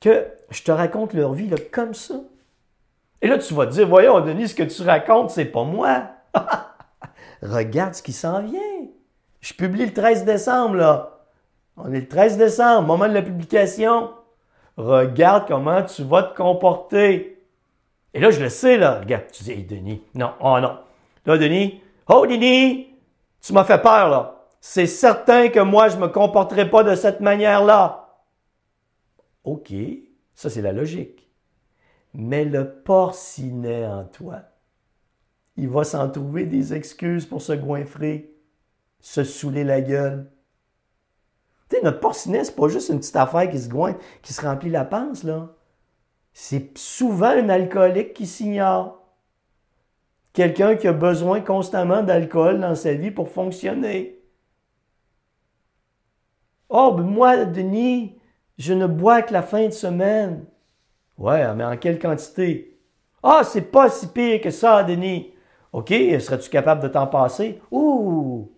que 0.00 0.26
je 0.50 0.62
te 0.62 0.70
raconte 0.70 1.14
leur 1.14 1.32
vie 1.32 1.50
comme 1.72 1.94
ça. 1.94 2.14
Et 3.22 3.28
là, 3.28 3.38
tu 3.38 3.54
vas 3.54 3.66
te 3.66 3.72
dire, 3.72 3.88
voyons, 3.88 4.20
Denis, 4.20 4.48
ce 4.48 4.54
que 4.54 4.64
tu 4.64 4.82
racontes, 4.82 5.30
c'est 5.30 5.46
pas 5.46 5.64
moi. 5.64 6.10
Regarde 7.42 7.94
ce 7.94 8.02
qui 8.02 8.12
s'en 8.12 8.42
vient. 8.42 8.60
Je 9.40 9.54
publie 9.54 9.86
le 9.86 9.94
13 9.94 10.24
décembre, 10.24 10.76
là. 10.76 11.24
On 11.76 11.92
est 11.92 12.00
le 12.00 12.08
13 12.08 12.36
décembre, 12.36 12.86
moment 12.86 13.08
de 13.08 13.14
la 13.14 13.22
publication. 13.22 14.10
Regarde 14.76 15.46
comment 15.46 15.82
tu 15.82 16.02
vas 16.02 16.24
te 16.24 16.36
comporter. 16.36 17.42
Et 18.12 18.20
là, 18.20 18.30
je 18.30 18.40
le 18.40 18.48
sais, 18.48 18.76
là. 18.76 19.00
Regarde, 19.00 19.24
tu 19.32 19.44
dis, 19.44 19.64
Denis, 19.64 20.02
non, 20.14 20.32
oh 20.40 20.58
non. 20.60 20.78
Là, 21.26 21.38
Denis, 21.38 21.80
oh, 22.08 22.26
Denis, 22.26 22.88
tu 23.40 23.52
m'as 23.52 23.64
fait 23.64 23.80
peur, 23.80 24.08
là. 24.08 24.46
C'est 24.60 24.86
certain 24.86 25.48
que 25.48 25.60
moi, 25.60 25.88
je 25.88 25.96
ne 25.96 26.02
me 26.02 26.08
comporterai 26.08 26.70
pas 26.70 26.82
de 26.82 26.94
cette 26.94 27.20
manière-là. 27.20 28.08
OK, 29.44 29.72
ça, 30.34 30.48
c'est 30.48 30.62
la 30.62 30.72
logique. 30.72 31.28
Mais 32.14 32.44
le 32.44 32.70
porcinet 32.70 33.86
en 33.86 34.04
toi, 34.04 34.42
il 35.56 35.68
va 35.68 35.84
s'en 35.84 36.08
trouver 36.08 36.46
des 36.46 36.74
excuses 36.74 37.26
pour 37.26 37.42
se 37.42 37.52
goinfrer, 37.52 38.34
se 39.00 39.22
saouler 39.22 39.64
la 39.64 39.80
gueule. 39.80 40.30
Notre 41.84 42.00
porcinet, 42.00 42.44
c'est 42.44 42.56
pas 42.56 42.68
juste 42.68 42.88
une 42.88 42.98
petite 42.98 43.14
affaire 43.14 43.50
qui 43.50 43.58
se 43.58 43.68
goinfre, 43.68 43.98
qui 44.22 44.32
se 44.32 44.40
remplit 44.40 44.70
la 44.70 44.86
panse, 44.86 45.22
là. 45.22 45.50
C'est 46.32 46.78
souvent 46.78 47.28
un 47.28 47.50
alcoolique 47.50 48.14
qui 48.14 48.26
s'ignore. 48.26 49.02
Quelqu'un 50.32 50.76
qui 50.76 50.88
a 50.88 50.94
besoin 50.94 51.42
constamment 51.42 52.02
d'alcool 52.02 52.58
dans 52.58 52.74
sa 52.74 52.94
vie 52.94 53.10
pour 53.10 53.28
fonctionner. 53.28 54.18
Oh, 56.70 56.94
ben 56.96 57.04
moi, 57.04 57.44
Denis, 57.44 58.18
je 58.56 58.72
ne 58.72 58.86
bois 58.86 59.20
que 59.20 59.34
la 59.34 59.42
fin 59.42 59.66
de 59.66 59.72
semaine. 59.72 60.46
Ouais, 61.18 61.54
mais 61.54 61.64
en 61.64 61.76
quelle 61.76 61.98
quantité? 61.98 62.80
Ah, 63.22 63.42
c'est 63.44 63.70
pas 63.70 63.90
si 63.90 64.06
pire 64.06 64.40
que 64.40 64.50
ça, 64.50 64.84
Denis. 64.84 65.34
OK, 65.74 65.90
serais-tu 65.90 66.48
capable 66.48 66.82
de 66.82 66.88
t'en 66.88 67.06
passer? 67.06 67.60
Ouh! 67.70 68.53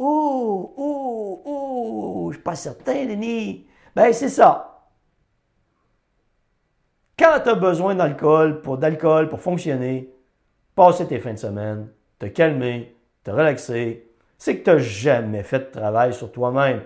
Ouh! 0.00 0.72
Ouh! 0.78 1.42
Ouh! 1.44 2.30
Je 2.30 2.36
suis 2.36 2.42
pas 2.42 2.56
certain, 2.56 3.04
Denis. 3.04 3.66
Ben, 3.94 4.12
c'est 4.14 4.30
ça. 4.30 4.88
Quand 7.18 7.38
tu 7.44 7.50
as 7.50 7.54
besoin 7.54 7.94
d'alcool 7.94 8.62
pour, 8.62 8.78
d'alcool 8.78 9.28
pour 9.28 9.42
fonctionner, 9.42 10.10
passer 10.74 11.06
tes 11.06 11.18
fins 11.18 11.34
de 11.34 11.38
semaine, 11.38 11.90
te 12.18 12.24
calmer, 12.24 12.96
te 13.24 13.30
relaxer, 13.30 14.10
c'est 14.38 14.58
que 14.58 14.64
tu 14.64 14.70
n'as 14.70 14.78
jamais 14.78 15.42
fait 15.42 15.58
de 15.58 15.78
travail 15.78 16.14
sur 16.14 16.32
toi-même. 16.32 16.82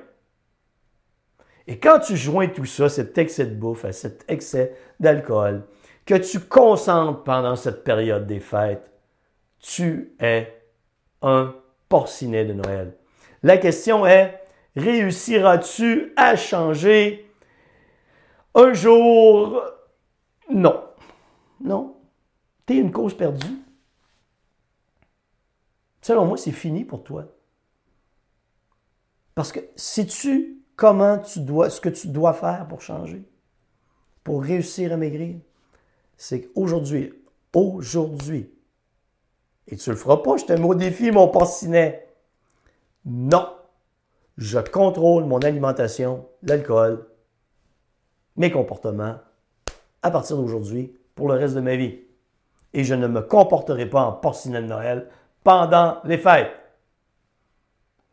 Et 1.68 1.78
quand 1.78 2.00
tu 2.00 2.16
joins 2.16 2.48
tout 2.48 2.64
ça, 2.64 2.88
cet 2.88 3.16
excès 3.16 3.46
de 3.46 3.54
bouffe, 3.54 3.84
à 3.84 3.92
cet 3.92 4.24
excès 4.26 4.74
d'alcool, 4.98 5.62
que 6.04 6.14
tu 6.14 6.40
concentres 6.40 7.22
pendant 7.22 7.54
cette 7.54 7.84
période 7.84 8.26
des 8.26 8.40
fêtes, 8.40 8.90
tu 9.60 10.16
es 10.18 10.52
un 11.22 11.54
porcinet 11.88 12.44
de 12.44 12.54
Noël. 12.54 12.96
La 13.44 13.58
question 13.58 14.06
est, 14.06 14.40
réussiras-tu 14.74 16.14
à 16.16 16.34
changer? 16.34 17.30
Un 18.54 18.72
jour? 18.72 19.62
Non. 20.50 20.82
Non. 21.60 21.94
Tu 22.66 22.72
es 22.72 22.76
une 22.78 22.90
cause 22.90 23.14
perdue. 23.14 23.58
Selon 26.00 26.24
moi, 26.24 26.38
c'est 26.38 26.52
fini 26.52 26.86
pour 26.86 27.04
toi. 27.04 27.26
Parce 29.34 29.52
que 29.52 29.60
sais-tu 29.76 30.62
comment 30.74 31.18
tu 31.18 31.40
dois, 31.40 31.68
ce 31.68 31.82
que 31.82 31.90
tu 31.90 32.08
dois 32.08 32.32
faire 32.32 32.66
pour 32.66 32.80
changer, 32.80 33.28
pour 34.22 34.42
réussir 34.42 34.90
à 34.90 34.96
maigrir? 34.96 35.36
C'est 36.16 36.46
qu'aujourd'hui, 36.46 37.12
aujourd'hui, 37.52 38.50
et 39.66 39.76
tu 39.76 39.90
le 39.90 39.96
feras 39.96 40.16
pas, 40.18 40.38
je 40.38 40.46
te 40.46 40.54
mets 40.54 40.64
au 40.64 40.74
défi, 40.74 41.10
mon 41.10 41.28
porcinet. 41.28 42.08
Non. 43.04 43.48
Je 44.36 44.58
contrôle 44.58 45.24
mon 45.24 45.38
alimentation, 45.38 46.26
l'alcool, 46.42 47.06
mes 48.36 48.50
comportements 48.50 49.16
à 50.02 50.10
partir 50.10 50.36
d'aujourd'hui 50.36 50.92
pour 51.14 51.28
le 51.28 51.34
reste 51.34 51.54
de 51.54 51.60
ma 51.60 51.76
vie. 51.76 52.00
Et 52.72 52.82
je 52.82 52.94
ne 52.94 53.06
me 53.06 53.20
comporterai 53.20 53.86
pas 53.86 54.02
en 54.02 54.12
porcinet 54.12 54.60
de 54.60 54.66
Noël 54.66 55.08
pendant 55.44 55.98
les 56.04 56.18
fêtes. 56.18 56.50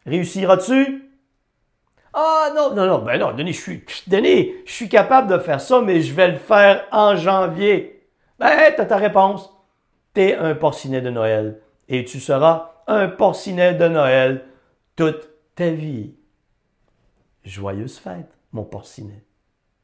Réussiras-tu? 0.06 1.10
Ah 2.14 2.50
non, 2.56 2.76
non, 2.76 2.86
non, 2.86 3.00
ben 3.00 3.18
non, 3.20 3.32
Denis, 3.34 3.54
je 3.54 3.62
suis, 3.62 3.84
Denis, 4.08 4.52
je 4.66 4.72
suis 4.72 4.90
capable 4.90 5.32
de 5.32 5.38
faire 5.40 5.62
ça, 5.62 5.82
mais 5.82 6.02
je 6.02 6.14
vais 6.14 6.32
le 6.32 6.38
faire 6.38 6.86
en 6.92 7.16
janvier. 7.16 8.06
Ben, 8.38 8.74
t'as 8.76 8.86
ta 8.86 8.98
réponse 8.98 9.50
t'es 10.14 10.36
un 10.36 10.56
porcinet 10.56 11.02
de 11.02 11.10
Noël 11.10 11.60
et 11.88 12.04
tu 12.06 12.20
seras 12.20 12.72
un 12.88 13.08
porcinet 13.08 13.74
de 13.74 13.88
Noël 13.88 14.46
toute 14.96 15.30
ta 15.56 15.72
vie. 15.72 16.16
Joyeuse 17.44 17.98
fête, 17.98 18.38
mon 18.52 18.64
porcinet. 18.64 19.24